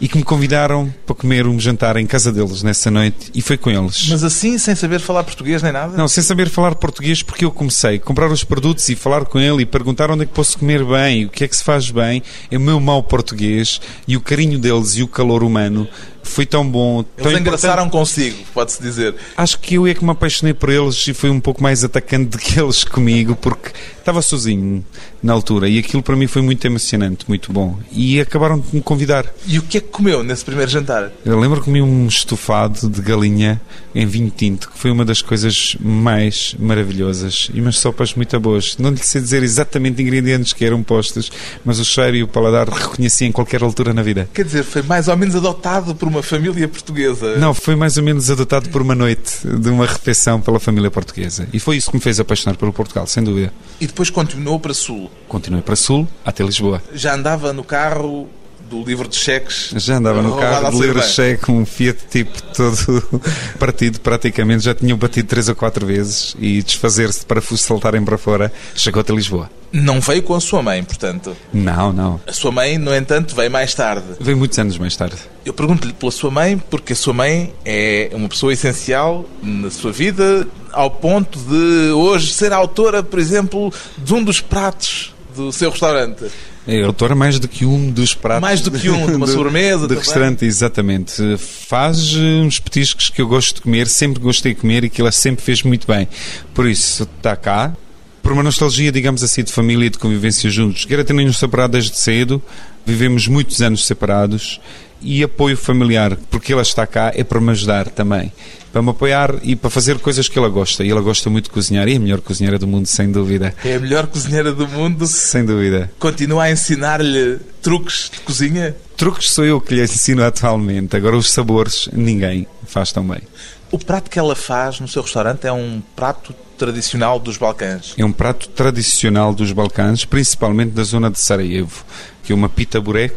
e 0.00 0.08
que 0.08 0.16
me 0.16 0.22
convidaram 0.22 0.92
para 1.06 1.14
comer 1.14 1.46
um 1.46 1.58
jantar 1.58 1.96
em 1.96 2.06
casa 2.06 2.32
deles 2.32 2.62
nessa 2.62 2.90
noite 2.90 3.30
e 3.34 3.42
foi 3.42 3.56
com 3.56 3.70
eles. 3.70 4.08
Mas 4.08 4.22
assim, 4.22 4.58
sem 4.58 4.74
saber 4.74 5.00
falar 5.00 5.24
português 5.24 5.62
nem 5.62 5.72
nada? 5.72 5.96
Não, 5.96 6.08
sem 6.08 6.22
saber 6.22 6.48
falar 6.48 6.74
português 6.74 7.22
porque 7.22 7.44
eu 7.44 7.50
comecei 7.50 7.96
a 7.96 8.00
comprar 8.00 8.30
os 8.30 8.44
produtos 8.44 8.88
e 8.88 8.94
falar 8.94 9.24
com 9.24 9.38
ele 9.38 9.62
e 9.62 9.66
perguntar 9.66 10.10
onde 10.10 10.22
é 10.22 10.26
que 10.26 10.32
posso 10.32 10.58
comer 10.58 10.84
bem, 10.84 11.24
o 11.24 11.28
que 11.28 11.44
é 11.44 11.48
que 11.48 11.56
se 11.56 11.64
faz 11.64 11.90
bem, 11.90 12.22
é 12.50 12.56
o 12.56 12.60
meu 12.60 12.80
mau 12.80 13.02
português 13.02 13.80
e 14.06 14.16
o 14.16 14.20
carinho 14.20 14.58
deles 14.58 14.96
e 14.96 15.02
o 15.02 15.08
calor 15.08 15.42
humano 15.42 15.88
foi 16.28 16.46
tão 16.46 16.68
bom. 16.68 17.04
Eles 17.16 17.32
tão 17.32 17.40
engraçaram 17.40 17.88
consigo, 17.88 18.36
pode-se 18.54 18.80
dizer. 18.80 19.14
Acho 19.36 19.58
que 19.58 19.74
eu 19.74 19.86
é 19.86 19.94
que 19.94 20.04
me 20.04 20.10
apaixonei 20.10 20.54
por 20.54 20.70
eles 20.70 21.06
e 21.06 21.14
fui 21.14 21.30
um 21.30 21.40
pouco 21.40 21.62
mais 21.62 21.84
atacante 21.84 22.30
do 22.30 22.38
que 22.38 22.58
eles 22.60 22.84
comigo, 22.84 23.34
porque 23.36 23.70
estava 23.98 24.22
sozinho 24.22 24.84
na 25.22 25.32
altura 25.32 25.68
e 25.68 25.78
aquilo 25.78 26.02
para 26.02 26.16
mim 26.16 26.26
foi 26.26 26.40
muito 26.40 26.64
emocionante, 26.66 27.24
muito 27.28 27.52
bom. 27.52 27.78
E 27.92 28.20
acabaram 28.20 28.58
de 28.58 28.74
me 28.74 28.80
convidar. 28.80 29.26
E 29.46 29.58
o 29.58 29.62
que 29.62 29.78
é 29.78 29.80
que 29.80 29.88
comeu 29.88 30.22
nesse 30.22 30.44
primeiro 30.44 30.70
jantar? 30.70 31.10
Eu 31.24 31.38
lembro 31.38 31.58
que 31.58 31.66
comi 31.66 31.82
um 31.82 32.06
estofado 32.06 32.88
de 32.88 33.02
galinha 33.02 33.60
em 33.94 34.06
vinho 34.06 34.30
tinto, 34.34 34.70
que 34.70 34.78
foi 34.78 34.90
uma 34.90 35.04
das 35.04 35.20
coisas 35.20 35.76
mais 35.80 36.54
maravilhosas. 36.58 37.50
E 37.52 37.60
umas 37.60 37.78
sopas 37.78 38.14
muito 38.14 38.38
boas. 38.38 38.76
Não 38.78 38.90
lhe 38.90 38.98
sei 38.98 39.20
dizer 39.20 39.42
exatamente 39.42 40.00
ingredientes 40.00 40.52
que 40.52 40.64
eram 40.64 40.82
postos, 40.82 41.30
mas 41.64 41.78
o 41.78 41.84
cheiro 41.84 42.16
e 42.16 42.22
o 42.22 42.28
paladar 42.28 42.68
reconheci 42.68 43.24
em 43.24 43.32
qualquer 43.32 43.62
altura 43.62 43.92
na 43.92 44.02
vida. 44.02 44.28
Quer 44.32 44.44
dizer, 44.44 44.62
foi 44.62 44.82
mais 44.82 45.08
ou 45.08 45.16
menos 45.16 45.34
adotado 45.34 45.94
por 45.94 46.08
uma 46.08 46.17
família 46.22 46.68
portuguesa? 46.68 47.36
Não, 47.36 47.52
foi 47.54 47.76
mais 47.76 47.96
ou 47.96 48.02
menos 48.02 48.30
adotado 48.30 48.68
por 48.70 48.82
uma 48.82 48.94
noite 48.94 49.46
de 49.46 49.68
uma 49.68 49.86
refeição 49.86 50.40
pela 50.40 50.60
família 50.60 50.90
portuguesa. 50.90 51.48
E 51.52 51.58
foi 51.58 51.76
isso 51.76 51.90
que 51.90 51.96
me 51.96 52.02
fez 52.02 52.18
apaixonar 52.20 52.56
pelo 52.56 52.72
Portugal, 52.72 53.06
sem 53.06 53.22
dúvida. 53.22 53.52
E 53.80 53.86
depois 53.86 54.10
continuou 54.10 54.58
para 54.58 54.74
Sul? 54.74 55.10
Continuei 55.28 55.62
para 55.62 55.76
Sul, 55.76 56.06
até 56.24 56.44
Lisboa. 56.44 56.82
Já 56.92 57.14
andava 57.14 57.52
no 57.52 57.64
carro 57.64 58.28
do 58.68 58.82
livro 58.84 59.08
de 59.08 59.16
cheques. 59.16 59.72
Já 59.76 59.96
andava 59.96 60.22
no 60.22 60.36
carro 60.36 60.70
do 60.70 60.82
livro 60.82 61.00
de 61.00 61.06
cheques, 61.06 61.48
um 61.48 61.64
Fiat 61.64 61.98
tipo 62.10 62.42
todo 62.54 63.02
partido 63.58 64.00
praticamente, 64.00 64.64
já 64.64 64.74
tinham 64.74 64.96
batido 64.96 65.28
três 65.28 65.48
ou 65.48 65.54
quatro 65.54 65.86
vezes 65.86 66.36
e 66.38 66.62
desfazer-se 66.62 67.24
para 67.24 67.40
saltarem 67.40 68.04
para 68.04 68.18
fora, 68.18 68.52
chegou 68.74 69.00
até 69.00 69.12
Lisboa. 69.12 69.50
Não 69.70 70.00
veio 70.00 70.22
com 70.22 70.34
a 70.34 70.40
sua 70.40 70.62
mãe, 70.62 70.82
portanto? 70.82 71.36
Não, 71.52 71.92
não. 71.92 72.20
A 72.26 72.32
sua 72.32 72.50
mãe, 72.50 72.78
no 72.78 72.94
entanto, 72.94 73.36
veio 73.36 73.50
mais 73.50 73.74
tarde. 73.74 74.06
Veio 74.18 74.36
muitos 74.36 74.58
anos 74.58 74.78
mais 74.78 74.96
tarde. 74.96 75.16
Eu 75.44 75.52
pergunto-lhe 75.52 75.92
pela 75.92 76.10
sua 76.10 76.30
mãe, 76.30 76.56
porque 76.70 76.94
a 76.94 76.96
sua 76.96 77.12
mãe 77.12 77.52
é 77.66 78.10
uma 78.14 78.28
pessoa 78.28 78.52
essencial 78.52 79.26
na 79.42 79.70
sua 79.70 79.92
vida, 79.92 80.46
ao 80.72 80.90
ponto 80.90 81.38
de 81.38 81.90
hoje 81.90 82.32
ser 82.32 82.52
autora, 82.52 83.02
por 83.02 83.18
exemplo, 83.18 83.72
de 83.98 84.14
um 84.14 84.22
dos 84.22 84.40
pratos 84.40 85.14
do 85.38 85.52
seu 85.52 85.70
restaurante. 85.70 86.26
É 86.66 86.82
autora 86.82 87.14
mais 87.14 87.38
do 87.38 87.48
que 87.48 87.64
um 87.64 87.90
dos 87.90 88.12
pratos. 88.14 88.42
Mais 88.42 88.60
do 88.60 88.70
que 88.70 88.90
um, 88.90 89.06
de 89.06 89.14
uma 89.14 89.26
sobremesa. 89.28 89.86
De 89.86 89.94
restaurante, 89.94 90.44
exatamente. 90.44 91.38
Faz 91.38 92.14
eh, 92.14 92.42
uns 92.42 92.58
petiscos 92.58 93.08
que 93.08 93.22
eu 93.22 93.26
gosto 93.26 93.56
de 93.56 93.62
comer, 93.62 93.86
sempre 93.86 94.20
gostei 94.20 94.52
de 94.52 94.60
comer 94.60 94.84
e 94.84 94.90
que 94.90 95.00
ela 95.00 95.12
sempre 95.12 95.42
fez 95.42 95.62
muito 95.62 95.86
bem. 95.86 96.06
Por 96.52 96.68
isso, 96.68 97.08
está 97.16 97.34
cá, 97.36 97.74
por 98.22 98.32
uma 98.32 98.42
nostalgia, 98.42 98.92
digamos 98.92 99.22
assim, 99.22 99.42
de 99.42 99.52
família 99.52 99.86
e 99.86 99.90
de 99.90 99.98
convivência 99.98 100.50
juntos. 100.50 100.84
Quero 100.84 101.02
ter-nos 101.04 101.38
separado 101.38 101.72
desde 101.72 101.96
cedo, 101.96 102.42
vivemos 102.84 103.26
muitos 103.26 103.62
anos 103.62 103.86
separados 103.86 104.60
e 105.00 105.22
apoio 105.22 105.56
familiar, 105.56 106.18
porque 106.30 106.52
ela 106.52 106.62
está 106.62 106.86
cá 106.86 107.12
é 107.14 107.24
para 107.24 107.40
me 107.40 107.50
ajudar 107.52 107.88
também, 107.88 108.32
para 108.72 108.82
me 108.82 108.90
apoiar 108.90 109.34
e 109.42 109.56
para 109.56 109.70
fazer 109.70 109.98
coisas 109.98 110.28
que 110.28 110.38
ela 110.38 110.48
gosta. 110.48 110.84
E 110.84 110.90
ela 110.90 111.00
gosta 111.00 111.28
muito 111.30 111.44
de 111.44 111.50
cozinhar 111.50 111.88
e 111.88 111.94
é 111.94 111.96
a 111.96 112.00
melhor 112.00 112.20
cozinheira 112.20 112.58
do 112.58 112.66
mundo, 112.66 112.86
sem 112.86 113.10
dúvida. 113.10 113.54
É 113.64 113.74
a 113.74 113.80
melhor 113.80 114.06
cozinheira 114.06 114.52
do 114.52 114.66
mundo? 114.66 115.06
Sem 115.06 115.44
dúvida. 115.44 115.90
Continua 115.98 116.44
a 116.44 116.50
ensinar-lhe 116.50 117.38
truques 117.62 118.10
de 118.12 118.20
cozinha? 118.20 118.76
Truques 118.96 119.30
sou 119.30 119.44
eu 119.44 119.60
que 119.60 119.74
lhe 119.74 119.82
ensino 119.82 120.24
atualmente, 120.24 120.96
agora 120.96 121.16
os 121.16 121.30
sabores 121.30 121.88
ninguém 121.92 122.46
faz 122.66 122.92
tão 122.92 123.06
bem. 123.06 123.22
O 123.70 123.78
prato 123.78 124.10
que 124.10 124.18
ela 124.18 124.34
faz 124.34 124.80
no 124.80 124.88
seu 124.88 125.02
restaurante 125.02 125.46
é 125.46 125.52
um 125.52 125.82
prato 125.94 126.34
tradicional 126.56 127.18
dos 127.18 127.36
Balcãs? 127.36 127.94
É 127.96 128.04
um 128.04 128.12
prato 128.12 128.48
tradicional 128.48 129.34
dos 129.34 129.52
Balcãs, 129.52 130.04
principalmente 130.04 130.70
da 130.70 130.82
zona 130.82 131.10
de 131.10 131.20
Sarajevo, 131.20 131.84
que 132.24 132.32
é 132.32 132.34
uma 132.34 132.48
pita 132.48 132.80
burek, 132.80 133.14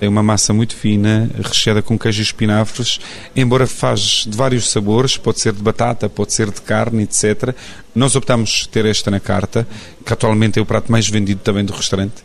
é 0.00 0.08
uma 0.08 0.22
massa 0.22 0.52
muito 0.52 0.74
fina, 0.74 1.30
recheada 1.36 1.82
com 1.82 1.98
queijo 1.98 2.20
e 2.20 2.22
espinafres, 2.22 2.98
embora 3.36 3.66
faz 3.66 4.24
de 4.26 4.36
vários 4.36 4.70
sabores, 4.70 5.16
pode 5.16 5.40
ser 5.40 5.52
de 5.52 5.62
batata, 5.62 6.08
pode 6.08 6.32
ser 6.32 6.50
de 6.50 6.60
carne, 6.62 7.02
etc. 7.02 7.54
Nós 7.94 8.16
optamos 8.16 8.66
ter 8.66 8.86
esta 8.86 9.10
na 9.10 9.20
carta, 9.20 9.68
que 10.04 10.12
atualmente 10.12 10.58
é 10.58 10.62
o 10.62 10.66
prato 10.66 10.90
mais 10.90 11.08
vendido 11.08 11.40
também 11.42 11.64
do 11.64 11.72
restaurante, 11.72 12.22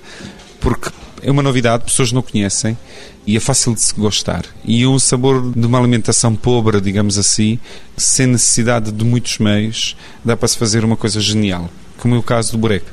porque 0.60 0.90
é 1.22 1.30
uma 1.30 1.44
novidade, 1.44 1.84
pessoas 1.86 2.12
não 2.12 2.22
conhecem 2.22 2.78
e 3.28 3.36
é 3.36 3.40
fácil 3.40 3.74
de 3.74 3.82
se 3.82 3.94
gostar. 3.96 4.46
E 4.64 4.86
um 4.86 5.00
sabor 5.00 5.52
de 5.52 5.66
uma 5.66 5.80
alimentação 5.80 6.36
pobre, 6.36 6.80
digamos 6.80 7.18
assim, 7.18 7.60
sem 7.98 8.28
necessidade 8.28 8.92
de 8.92 9.04
muitos 9.04 9.40
meios, 9.40 9.98
dá 10.24 10.38
para 10.38 10.48
se 10.48 10.58
fazer 10.58 10.86
uma 10.86 10.96
coisa 10.96 11.20
genial, 11.20 11.70
como 11.98 12.16
é 12.16 12.18
o 12.18 12.24
caso 12.24 12.52
do 12.52 12.58
burek. 12.58 12.86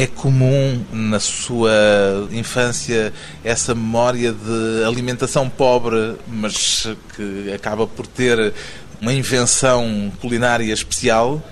É 0.00 0.06
comum 0.06 0.84
na 0.92 1.18
sua 1.18 2.28
infância 2.30 3.12
essa 3.42 3.74
memória 3.74 4.32
de 4.32 4.84
alimentação 4.86 5.50
pobre, 5.50 6.14
mas 6.28 6.86
que 7.16 7.52
acaba 7.52 7.84
por 7.84 8.06
ter 8.06 8.54
uma 9.00 9.12
invenção 9.12 10.12
culinária 10.20 10.72
especial? 10.72 11.42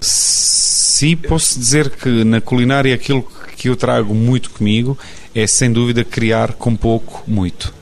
Sim, 0.00 1.16
posso 1.16 1.58
dizer 1.58 1.90
que 1.90 2.22
na 2.22 2.40
culinária 2.40 2.94
aquilo 2.94 3.26
que 3.56 3.68
eu 3.68 3.74
trago 3.74 4.14
muito 4.14 4.50
comigo 4.50 4.96
é 5.34 5.44
sem 5.44 5.72
dúvida 5.72 6.04
criar 6.04 6.52
com 6.52 6.76
pouco 6.76 7.24
muito. 7.26 7.74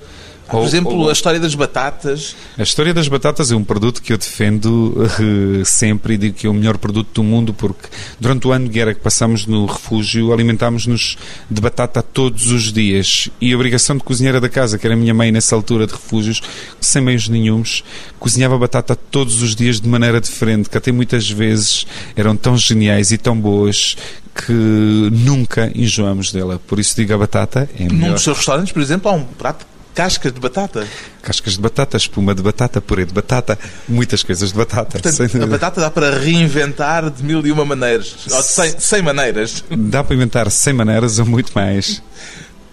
Por 0.49 0.61
ou, 0.61 0.67
exemplo, 0.67 0.95
ou... 0.95 1.09
a 1.09 1.13
história 1.13 1.41
das 1.41 1.55
batatas. 1.55 2.37
A 2.59 2.63
história 2.63 2.93
das 2.93 3.09
batatas 3.09 3.51
é 3.51 3.57
um 3.57 3.65
produto 3.65 4.03
que 4.03 4.13
eu 4.13 4.19
defendo 4.19 4.95
uh, 4.97 5.65
sempre 5.65 6.15
e 6.15 6.19
digo 6.19 6.37
que 6.37 6.47
é 6.47 6.51
o 6.51 6.55
melhor 6.55 6.77
produto 6.77 7.09
do 7.15 7.25
mundo 7.25 7.55
porque 7.55 7.89
durante 8.21 8.47
o 8.47 8.53
ano 8.53 8.67
de 8.67 8.73
guerra 8.73 8.95
que 8.95 9.01
passamos 9.01 9.47
no 9.47 9.67
refúgio 9.67 10.33
alimentámos-nos 10.33 11.17
de 11.51 11.61
batata 11.61 12.03
todos 12.03 12.51
os 12.51 12.73
dias 12.73 13.29
e 13.41 13.53
a 13.53 13.57
obrigação 13.57 13.97
de 13.97 14.03
cozinheira 14.03 14.41
da 14.41 14.49
casa, 14.49 14.79
que 14.79 14.87
era 14.87 14.95
a 14.95 14.99
minha 14.99 15.15
mãe 15.15 15.33
nessa 15.33 15.55
altura 15.55 15.87
de 15.87 15.93
refúgios, 15.93 16.43
sem 16.81 17.01
meios 17.01 17.29
nenhums, 17.29 17.83
cozinhava 18.19 18.59
batata 18.59 18.95
todos 18.95 19.43
os 19.43 19.55
dias 19.55 19.81
de 19.81 19.89
maneira 19.89 20.21
diferente, 20.21 20.69
que 20.69 20.77
até 20.77 20.93
muitas 20.93 21.31
vezes 21.31 21.87
eram 22.15 22.37
tão 22.37 22.57
geniais 22.57 23.13
e 23.13 23.19
tão 23.19 23.39
boas 23.39 23.97
que 24.35 24.53
nunca 25.13 25.71
enjoamos 25.75 26.33
dela. 26.33 26.61
Por 26.67 26.79
isso 26.79 26.97
digo 26.97 27.15
a 27.15 27.19
batata 27.19 27.69
é 27.79 27.85
melhor. 27.85 28.09
Num 28.09 28.13
dos 28.13 28.23
seus 28.23 28.39
restaurantes, 28.39 28.73
por 28.73 28.83
exemplo, 28.83 29.11
há 29.11 29.15
um 29.15 29.25
prato 29.25 29.65
Cascas 29.95 30.33
de 30.33 30.41
batata? 30.41 30.87
Cascas 31.23 31.53
de 31.53 31.61
batata, 31.61 31.97
espuma 31.97 32.35
de 32.35 32.43
batata, 32.43 32.81
purê 32.81 33.05
de 33.05 33.13
batata, 33.13 33.57
muitas 33.89 34.25
coisas 34.25 34.51
de 34.51 34.59
batata. 34.59 34.99
Portanto, 34.99 35.43
a 35.43 35.47
batata 35.47 35.81
dá 35.81 35.91
para 35.91 36.19
reinventar 36.19 37.09
de 37.11 37.23
mil 37.23 37.47
e 37.47 37.53
uma 37.53 37.65
maneiras. 37.65 38.17
Ou 38.31 38.43
de 38.43 38.49
cem, 38.49 38.75
cem 38.79 39.03
maneiras. 39.03 39.65
Dá 39.71 40.03
para 40.03 40.17
inventar 40.17 40.51
cem 40.51 40.73
maneiras 40.73 41.19
ou 41.21 41.27
muito 41.27 41.53
mais. 41.55 42.03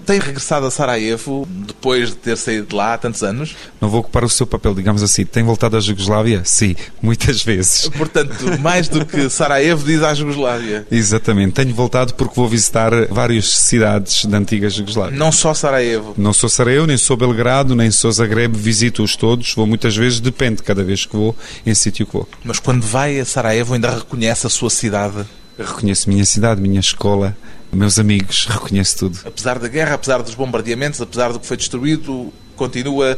Tem 0.05 0.19
regressado 0.19 0.65
a 0.65 0.71
Sarajevo 0.71 1.47
depois 1.47 2.09
de 2.09 2.15
ter 2.15 2.37
saído 2.37 2.67
de 2.67 2.75
lá 2.75 2.93
há 2.93 2.97
tantos 2.97 3.23
anos? 3.23 3.55
Não 3.79 3.89
vou 3.89 4.01
ocupar 4.01 4.23
o 4.23 4.29
seu 4.29 4.45
papel, 4.45 4.73
digamos 4.73 5.03
assim. 5.03 5.25
Tem 5.25 5.43
voltado 5.43 5.77
à 5.77 5.79
Jugoslávia? 5.79 6.41
Sim, 6.43 6.75
muitas 7.01 7.43
vezes. 7.43 7.89
Portanto, 7.89 8.33
mais 8.59 8.87
do 8.87 9.05
que 9.05 9.29
Sarajevo, 9.29 9.85
diz 9.85 10.03
à 10.03 10.13
Jugoslávia. 10.13 10.85
Exatamente. 10.91 11.53
Tenho 11.53 11.73
voltado 11.73 12.13
porque 12.13 12.35
vou 12.35 12.47
visitar 12.47 12.91
várias 13.09 13.51
cidades 13.53 14.25
da 14.25 14.37
antiga 14.37 14.69
Jugoslávia. 14.69 15.17
Não 15.17 15.31
só 15.31 15.53
Sarajevo? 15.53 16.13
Não 16.17 16.33
sou 16.33 16.49
Sarajevo, 16.49 16.87
nem 16.87 16.97
sou 16.97 17.17
Belgrado, 17.17 17.75
nem 17.75 17.91
sou 17.91 18.11
Zagreb. 18.11 18.55
Visito-os 18.55 19.15
todos. 19.15 19.53
Vou 19.53 19.67
muitas 19.67 19.95
vezes, 19.95 20.19
depende 20.19 20.63
cada 20.63 20.83
vez 20.83 21.05
que 21.05 21.15
vou, 21.15 21.35
em 21.65 21.73
sítio 21.73 22.05
que 22.05 22.13
vou. 22.13 22.27
Mas 22.43 22.59
quando 22.59 22.83
vai 22.83 23.19
a 23.19 23.25
Sarajevo, 23.25 23.73
ainda 23.73 23.89
reconhece 23.95 24.47
a 24.47 24.49
sua 24.49 24.69
cidade? 24.69 25.25
Reconheço 25.57 26.09
minha 26.09 26.25
cidade, 26.25 26.61
minha 26.61 26.79
escola, 26.79 27.35
meus 27.71 27.97
amigos, 27.97 28.45
reconheço 28.49 28.97
tudo. 28.97 29.19
Apesar 29.25 29.59
da 29.59 29.67
guerra, 29.67 29.95
apesar 29.95 30.21
dos 30.21 30.35
bombardeamentos, 30.35 31.01
apesar 31.01 31.31
do 31.31 31.39
que 31.39 31.45
foi 31.45 31.57
destruído, 31.57 32.31
continua 32.55 33.17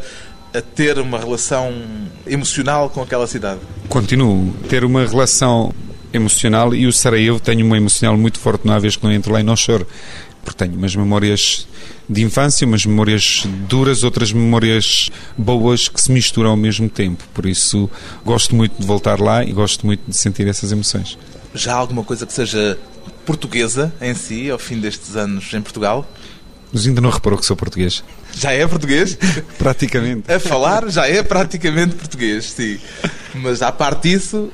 a 0.54 0.62
ter 0.62 1.00
uma 1.00 1.18
relação 1.18 1.74
emocional 2.28 2.90
com 2.90 3.02
aquela 3.02 3.26
cidade? 3.28 3.60
Continuo 3.90 4.54
a 4.64 4.68
ter 4.68 4.84
uma 4.84 5.06
relação 5.06 5.74
emocional 6.14 6.76
e 6.76 6.86
o 6.86 6.94
Sarajevo 6.94 7.40
tenho 7.40 7.66
uma 7.66 7.76
emocional 7.76 8.16
muito 8.16 8.40
forte 8.40 8.64
uma 8.66 8.80
vez 8.80 8.96
que 8.96 9.04
não 9.04 9.12
entro 9.12 9.34
lá 9.34 9.40
e 9.40 9.44
não 9.44 9.56
choro. 9.56 9.88
Porque 10.44 10.66
tenho 10.66 10.78
umas 10.78 10.96
memórias 10.96 11.68
de 12.08 12.22
infância, 12.22 12.68
umas 12.68 12.86
memórias 12.86 13.44
duras, 13.68 14.04
outras 14.04 14.32
memórias 14.32 15.10
boas 15.38 15.88
que 15.88 16.02
se 16.02 16.12
misturam 16.12 16.52
ao 16.52 16.58
mesmo 16.58 16.90
tempo. 16.90 17.24
Por 17.34 17.46
isso, 17.46 17.90
gosto 18.26 18.54
muito 18.54 18.80
de 18.80 18.86
voltar 18.86 19.20
lá 19.20 19.44
e 19.44 19.54
gosto 19.54 19.86
muito 19.86 20.02
de 20.08 20.16
sentir 20.16 20.46
essas 20.48 20.72
emoções. 20.72 21.18
Já 21.56 21.74
há 21.74 21.78
alguma 21.78 22.04
coisa 22.04 22.26
que 22.26 22.34
seja 22.34 22.78
portuguesa 23.26 23.94
em 24.02 24.14
si, 24.14 24.50
ao 24.50 24.60
fim 24.60 24.80
destes 24.80 25.16
anos 25.16 25.54
em 25.54 25.62
Portugal? 25.62 26.08
Mas 26.72 26.88
ainda 26.88 27.02
não 27.02 27.12
reparou 27.12 27.38
que 27.38 27.46
sou 27.46 27.56
português? 27.56 28.04
Já 28.34 28.52
é 28.52 28.66
português? 28.68 29.18
praticamente. 29.60 30.32
A 30.32 30.40
falar 30.40 30.90
já 30.90 31.08
é 31.08 31.22
praticamente 31.22 31.96
português, 31.96 32.46
sim. 32.46 32.80
Mas 33.36 33.62
à 33.62 33.72
parte 33.72 34.10
disso, 34.10 34.52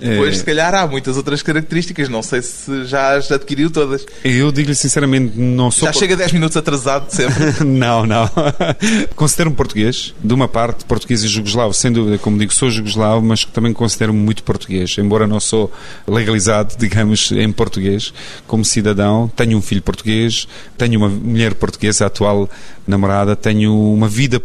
depois, 0.00 0.34
é... 0.34 0.38
se 0.38 0.44
calhar, 0.44 0.74
há 0.74 0.86
muitas 0.86 1.16
outras 1.16 1.42
características. 1.42 2.08
Não 2.08 2.22
sei 2.22 2.40
se 2.42 2.84
já 2.86 3.16
as 3.16 3.30
adquiriu 3.30 3.70
todas. 3.70 4.06
Eu 4.24 4.50
digo-lhe 4.50 4.74
sinceramente, 4.74 5.38
não 5.38 5.70
sou. 5.70 5.86
Já 5.86 5.92
chega 5.92 6.16
10 6.16 6.32
minutos 6.32 6.56
atrasado 6.56 7.10
sempre? 7.10 7.64
não, 7.64 8.06
não. 8.06 8.28
Considero-me 9.14 9.54
português, 9.54 10.14
de 10.22 10.34
uma 10.34 10.48
parte, 10.48 10.84
português 10.84 11.22
e 11.22 11.28
jugoslavo, 11.28 11.74
sem 11.74 11.92
dúvida. 11.92 12.18
Como 12.18 12.38
digo, 12.38 12.52
sou 12.52 12.70
jugoslavo, 12.70 13.24
mas 13.24 13.44
também 13.44 13.72
considero-me 13.72 14.18
muito 14.18 14.42
português. 14.42 14.96
Embora 14.98 15.26
não 15.26 15.38
sou 15.38 15.72
legalizado, 16.08 16.74
digamos, 16.80 17.30
em 17.32 17.52
português, 17.52 18.12
como 18.46 18.64
cidadão. 18.64 19.30
Tenho 19.36 19.58
um 19.58 19.62
filho 19.62 19.82
português, 19.82 20.48
tenho 20.78 20.98
uma 20.98 21.08
mulher 21.08 21.54
portuguesa, 21.54 22.06
atual 22.06 22.48
namorada, 22.86 23.36
tenho 23.36 23.92
uma 23.92 24.08
vida 24.08 24.42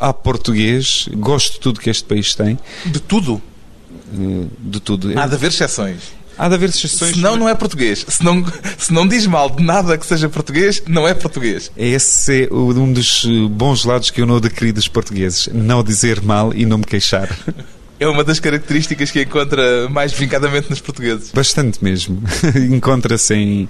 a 0.00 0.12
português, 0.12 1.08
gosto 1.12 1.54
de 1.54 1.60
tudo 1.60 1.80
que 1.80 1.90
este 1.90 2.04
país 2.04 2.34
tem. 2.34 2.58
De 2.86 3.00
tudo? 3.00 3.42
De 4.58 4.80
tudo. 4.80 5.18
Há 5.18 5.26
de 5.26 5.34
haver 5.34 5.48
exceções. 5.48 6.22
Há 6.36 6.48
de 6.48 6.54
haver 6.54 6.70
exceções. 6.70 7.14
Senão 7.14 7.36
não 7.36 7.48
é 7.48 7.54
português. 7.54 8.04
Se 8.08 8.24
não, 8.24 8.44
se 8.78 8.92
não 8.92 9.06
diz 9.06 9.26
mal 9.26 9.50
de 9.50 9.62
nada 9.62 9.98
que 9.98 10.06
seja 10.06 10.28
português, 10.28 10.82
não 10.88 11.06
é 11.06 11.14
português. 11.14 11.70
Esse 11.76 12.44
é 12.44 12.54
um 12.54 12.92
dos 12.92 13.24
bons 13.50 13.84
lados 13.84 14.10
que 14.10 14.20
eu 14.20 14.26
não 14.26 14.36
adquiri 14.36 14.72
dos 14.72 14.88
portugueses. 14.88 15.48
Não 15.52 15.82
dizer 15.82 16.22
mal 16.22 16.52
e 16.54 16.64
não 16.64 16.78
me 16.78 16.84
queixar. 16.84 17.28
É 18.00 18.08
uma 18.08 18.24
das 18.24 18.40
características 18.40 19.12
que 19.12 19.22
encontra 19.22 19.88
mais 19.88 20.12
vincadamente 20.12 20.68
nos 20.68 20.80
portugueses. 20.80 21.30
Bastante 21.32 21.84
mesmo. 21.84 22.20
encontra-se 22.70 23.34
em. 23.34 23.68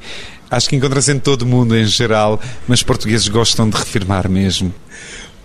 Acho 0.50 0.70
que 0.70 0.76
encontra-se 0.76 1.12
em 1.12 1.18
todo 1.18 1.42
o 1.42 1.46
mundo 1.46 1.76
em 1.76 1.84
geral, 1.84 2.40
mas 2.66 2.82
portugueses 2.82 3.28
gostam 3.28 3.68
de 3.68 3.76
reafirmar 3.76 4.30
mesmo. 4.30 4.72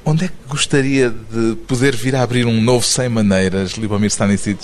Onde 0.06 0.24
é 0.24 0.28
que 0.30 0.34
gostaria 0.48 1.10
de 1.10 1.58
poder 1.68 1.94
vir 1.98 2.16
a 2.16 2.24
abrir 2.24 2.46
um 2.46 2.62
novo 2.62 2.86
Sem 2.86 3.10
Maneiras, 3.10 3.72
Libomir 3.72 4.08
Stanisic? 4.08 4.58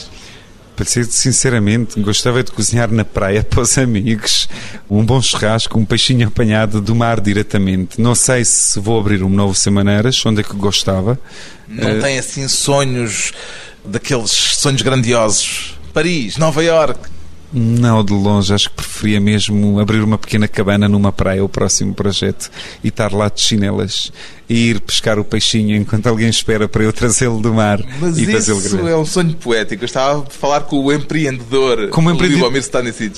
Para 0.76 0.86
ser 0.86 1.06
sinceramente, 1.06 2.00
gostava 2.00 2.44
de 2.44 2.52
cozinhar 2.52 2.92
na 2.92 3.06
praia 3.06 3.44
para 3.48 3.62
os 3.62 3.78
amigos. 3.78 4.48
Um 4.90 5.06
bom 5.06 5.22
churrasco, 5.22 5.78
um 5.78 5.86
peixinho 5.86 6.28
apanhado 6.28 6.82
do 6.82 6.96
mar 6.96 7.22
diretamente. 7.22 8.02
Não 8.02 8.16
sei 8.16 8.44
se 8.44 8.80
vou 8.80 9.00
abrir 9.00 9.24
um 9.24 9.30
novo 9.30 9.54
Semaneiras, 9.54 10.26
onde 10.26 10.42
é 10.42 10.44
que 10.44 10.56
gostava. 10.56 11.20
Não 11.68 11.98
uh... 11.98 12.02
tem 12.02 12.18
assim 12.18 12.48
sonhos 12.48 13.34
daqueles 13.86 14.32
sonhos 14.32 14.82
grandiosos? 14.82 15.78
Paris, 15.94 16.38
Nova 16.38 16.64
York. 16.64 17.00
Não, 17.54 18.04
de 18.04 18.14
longe, 18.14 18.52
acho 18.54 18.70
que 18.70 18.76
preferia 18.78 19.20
mesmo 19.20 19.80
abrir 19.80 20.02
uma 20.02 20.18
pequena 20.18 20.48
cabana 20.48 20.90
numa 20.90 21.12
praia, 21.12 21.44
o 21.44 21.50
próximo 21.50 21.94
projeto, 21.94 22.50
e 22.84 22.88
estar 22.88 23.14
lá 23.14 23.30
de 23.30 23.42
chinelas 23.42 24.12
e 24.50 24.72
ir 24.72 24.82
pescar 24.82 25.20
o 25.20 25.24
peixinho 25.24 25.76
enquanto 25.76 26.08
alguém 26.08 26.28
espera 26.28 26.68
para 26.68 26.84
eu 26.84 26.92
trazê-lo 26.92 27.40
do 27.40 27.54
mar 27.54 27.80
Mas 28.02 28.18
e 28.18 28.26
fazê-lo 28.26 28.60
Isso 28.60 28.88
é 28.88 28.98
um 28.98 29.06
sonho 29.06 29.34
poético. 29.36 29.84
Eu 29.84 29.86
estava 29.86 30.22
a 30.22 30.26
falar 30.26 30.62
com 30.62 30.84
o 30.84 30.92
empreendedor, 30.92 31.90
como 31.90 32.10
empreendedor. 32.10 32.42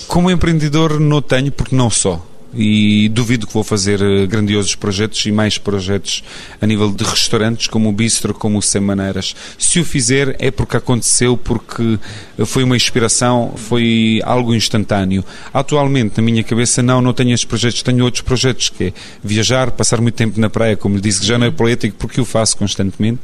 Como 0.08 0.30
empreendedor 0.30 1.00
não 1.00 1.22
tenho, 1.22 1.52
porque 1.52 1.76
não 1.76 1.90
só 1.90 2.24
e 2.56 3.10
duvido 3.10 3.46
que 3.46 3.54
vou 3.54 3.64
fazer 3.64 4.02
eh, 4.02 4.26
grandiosos 4.26 4.76
projetos 4.76 5.26
e 5.26 5.32
mais 5.32 5.58
projetos 5.58 6.24
a 6.62 6.66
nível 6.66 6.92
de 6.92 7.04
restaurantes 7.04 7.68
como 7.68 7.90
o 7.90 7.92
Bistro, 7.92 8.34
como 8.34 8.58
o 8.58 8.62
Sem 8.62 8.82
Maneiras. 8.82 9.36
Se 9.58 9.80
o 9.80 9.86
fizer 9.86 10.36
é 10.40 10.50
porque 10.50 10.78
aconteceu, 10.78 11.36
porque 11.36 12.00
foi 12.46 12.64
uma 12.64 12.76
inspiração, 12.76 13.54
foi 13.56 14.22
algo 14.24 14.54
instantâneo. 14.54 15.24
Atualmente, 15.54 16.18
na 16.18 16.24
minha 16.24 16.44
cabeça, 16.44 16.82
não, 16.82 17.02
não 17.02 17.14
tenho 17.14 17.34
estes 17.34 17.46
projetos, 17.46 17.84
tenho 17.84 18.04
outros 18.04 18.22
projetos 18.22 18.70
que 18.70 18.86
é 18.86 18.94
viajar, 19.24 19.72
passar 19.72 20.00
muito 20.02 20.16
tempo 20.16 20.40
na 20.40 20.50
praia, 20.50 20.78
como 20.78 20.96
lhe 20.96 21.02
disse, 21.02 21.20
que 21.20 21.26
já 21.26 21.38
não 21.38 21.48
é 21.48 21.52
poético 21.52 21.96
porque 21.98 22.22
o 22.22 22.26
faço 22.26 22.58
constantemente 22.58 23.20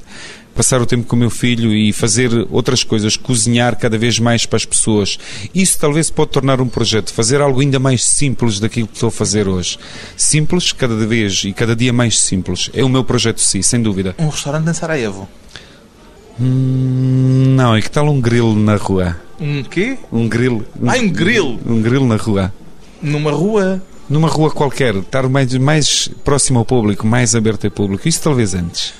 passar 0.56 0.82
o 0.82 0.86
tempo 0.86 1.08
com 1.08 1.16
o 1.16 1.20
meu 1.20 1.30
filho 1.30 1.74
e 1.74 1.92
fazer 1.94 2.30
outras 2.50 2.84
coisas, 2.84 3.16
cozinhar 3.16 3.78
cada 3.78 3.98
vez 3.98 4.20
mais 4.20 4.46
para 4.46 4.58
as 4.58 4.66
pessoas. 4.66 5.18
Isso 5.54 5.78
talvez 5.80 6.10
pode 6.10 6.32
tornar 6.32 6.62
um 6.62 6.68
projeto, 6.68 7.14
fazer 7.14 7.42
algo 7.42 7.62
ainda 7.62 7.80
mais 7.80 8.04
simples 8.04 8.60
daquilo 8.60 8.88
que 8.88 8.94
estou 8.94 9.10
a 9.10 9.12
fazer 9.12 9.48
hoje. 9.48 9.78
Simples, 10.16 10.72
cada 10.72 10.96
vez 11.06 11.44
e 11.44 11.54
cada 11.54 11.76
dia 11.76 11.94
mais 11.94 12.20
simples. 12.20 12.70
É 12.74 12.84
o 12.84 12.90
meu 12.90 13.04
projeto, 13.04 13.40
sim, 13.40 13.62
sem 13.62 13.82
dúvida. 13.82 14.16
Um 14.18 14.30
restaurante 14.30 14.70
em 14.70 14.74
Sarajevo? 14.74 15.28
Hum, 16.40 17.54
não, 17.56 17.76
é 17.76 17.82
que 17.82 17.90
tal 17.90 18.10
um 18.10 18.20
grill 18.20 18.56
na 18.56 18.76
rua? 18.76 19.18
Um 19.40 19.64
quê? 19.64 19.98
Um 20.12 20.28
grill. 20.28 20.66
Um, 20.80 20.90
ah, 20.90 20.98
um 20.98 21.10
grill? 21.10 21.60
Um 21.66 21.82
grill 21.82 22.06
na 22.06 22.16
rua. 22.16 22.54
Numa 23.02 23.32
rua? 23.32 23.82
Numa 24.10 24.28
rua 24.28 24.52
qualquer, 24.52 24.96
estar 24.96 25.28
mais, 25.30 25.54
mais 25.54 26.10
próximo 26.24 26.60
ao 26.60 26.66
público, 26.66 27.08
mais 27.08 27.34
aberto 27.34 27.66
ao 27.66 27.72
público. 27.72 28.08
Isso 28.08 28.22
talvez 28.22 28.54
antes. 28.54 28.94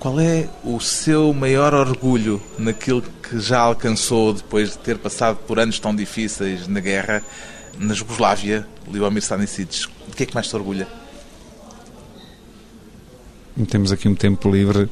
Qual 0.00 0.18
é 0.18 0.48
o 0.64 0.80
seu 0.80 1.30
maior 1.34 1.74
orgulho 1.74 2.40
naquilo 2.58 3.02
que 3.02 3.38
já 3.38 3.60
alcançou 3.60 4.32
depois 4.32 4.70
de 4.70 4.78
ter 4.78 4.96
passado 4.96 5.36
por 5.46 5.60
anos 5.60 5.78
tão 5.78 5.94
difíceis 5.94 6.66
na 6.66 6.80
guerra 6.80 7.22
na 7.78 7.92
Jugoslávia, 7.92 8.66
Liomir 8.90 9.22
Stanisic? 9.22 9.88
De 10.08 10.16
que 10.16 10.22
é 10.22 10.26
que 10.26 10.34
mais 10.34 10.48
se 10.48 10.56
orgulha? 10.56 10.88
temos 13.66 13.92
aqui 13.92 14.08
um 14.08 14.14
tempo 14.14 14.50
livre 14.50 14.88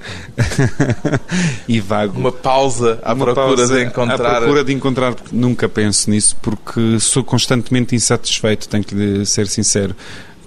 e 1.66 1.80
vago. 1.80 2.18
Uma 2.18 2.30
pausa 2.30 3.00
à 3.02 3.14
Uma 3.14 3.24
procura 3.24 3.56
pausa 3.56 3.76
de 3.76 3.84
encontrar. 3.84 4.36
À 4.36 4.40
procura 4.40 4.64
de 4.64 4.72
encontrar, 4.74 5.14
nunca 5.32 5.68
penso 5.70 6.10
nisso, 6.10 6.36
porque 6.42 7.00
sou 7.00 7.24
constantemente 7.24 7.94
insatisfeito, 7.94 8.68
tenho 8.68 8.84
que 8.84 9.24
ser 9.24 9.46
sincero. 9.46 9.96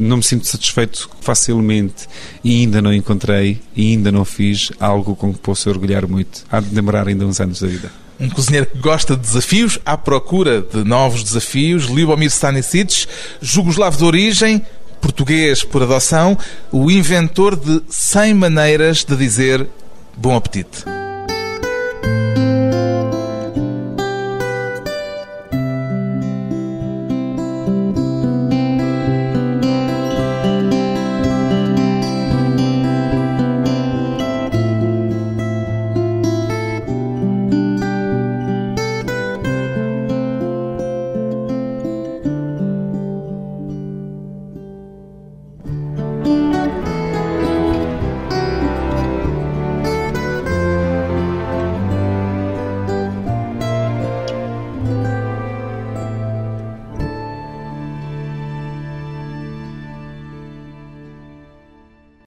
Não 0.02 0.18
me 0.18 0.24
sinto 0.24 0.48
satisfeito 0.48 1.08
facilmente 1.22 2.08
e 2.44 2.62
ainda 2.62 2.82
não 2.82 2.92
encontrei 2.92 3.62
e 3.76 3.92
ainda 3.92 4.12
não 4.12 4.26
fiz 4.26 4.72
algo 4.80 5.16
com 5.16 5.32
que 5.32 5.40
possa 5.40 5.70
orgulhar 5.70 6.08
muito. 6.08 6.44
Há 6.52 6.60
de 6.60 6.70
demorar 6.70 7.08
ainda 7.08 7.24
uns 7.24 7.40
anos 7.40 7.62
da 7.62 7.68
vida. 7.68 7.92
Um 8.20 8.28
cozinheiro 8.28 8.66
que 8.66 8.80
gosta 8.80 9.16
de 9.16 9.22
desafios, 9.22 9.78
à 9.86 9.96
procura 9.96 10.62
de 10.62 10.84
novos 10.84 11.24
desafios, 11.24 11.86
Libomir 11.86 12.30
Stanisic, 12.30 13.06
jugoslavo 13.42 13.98
de 14.00 14.04
origem, 14.04 14.66
português 15.00 15.64
por 15.64 15.84
adoção, 15.84 16.36
o 16.72 16.90
inventor 16.90 17.56
de 17.56 17.82
100 17.88 18.34
maneiras 18.34 19.04
de 19.04 19.16
dizer 19.16 19.68
bom 20.18 20.36
apetite. 20.36 20.84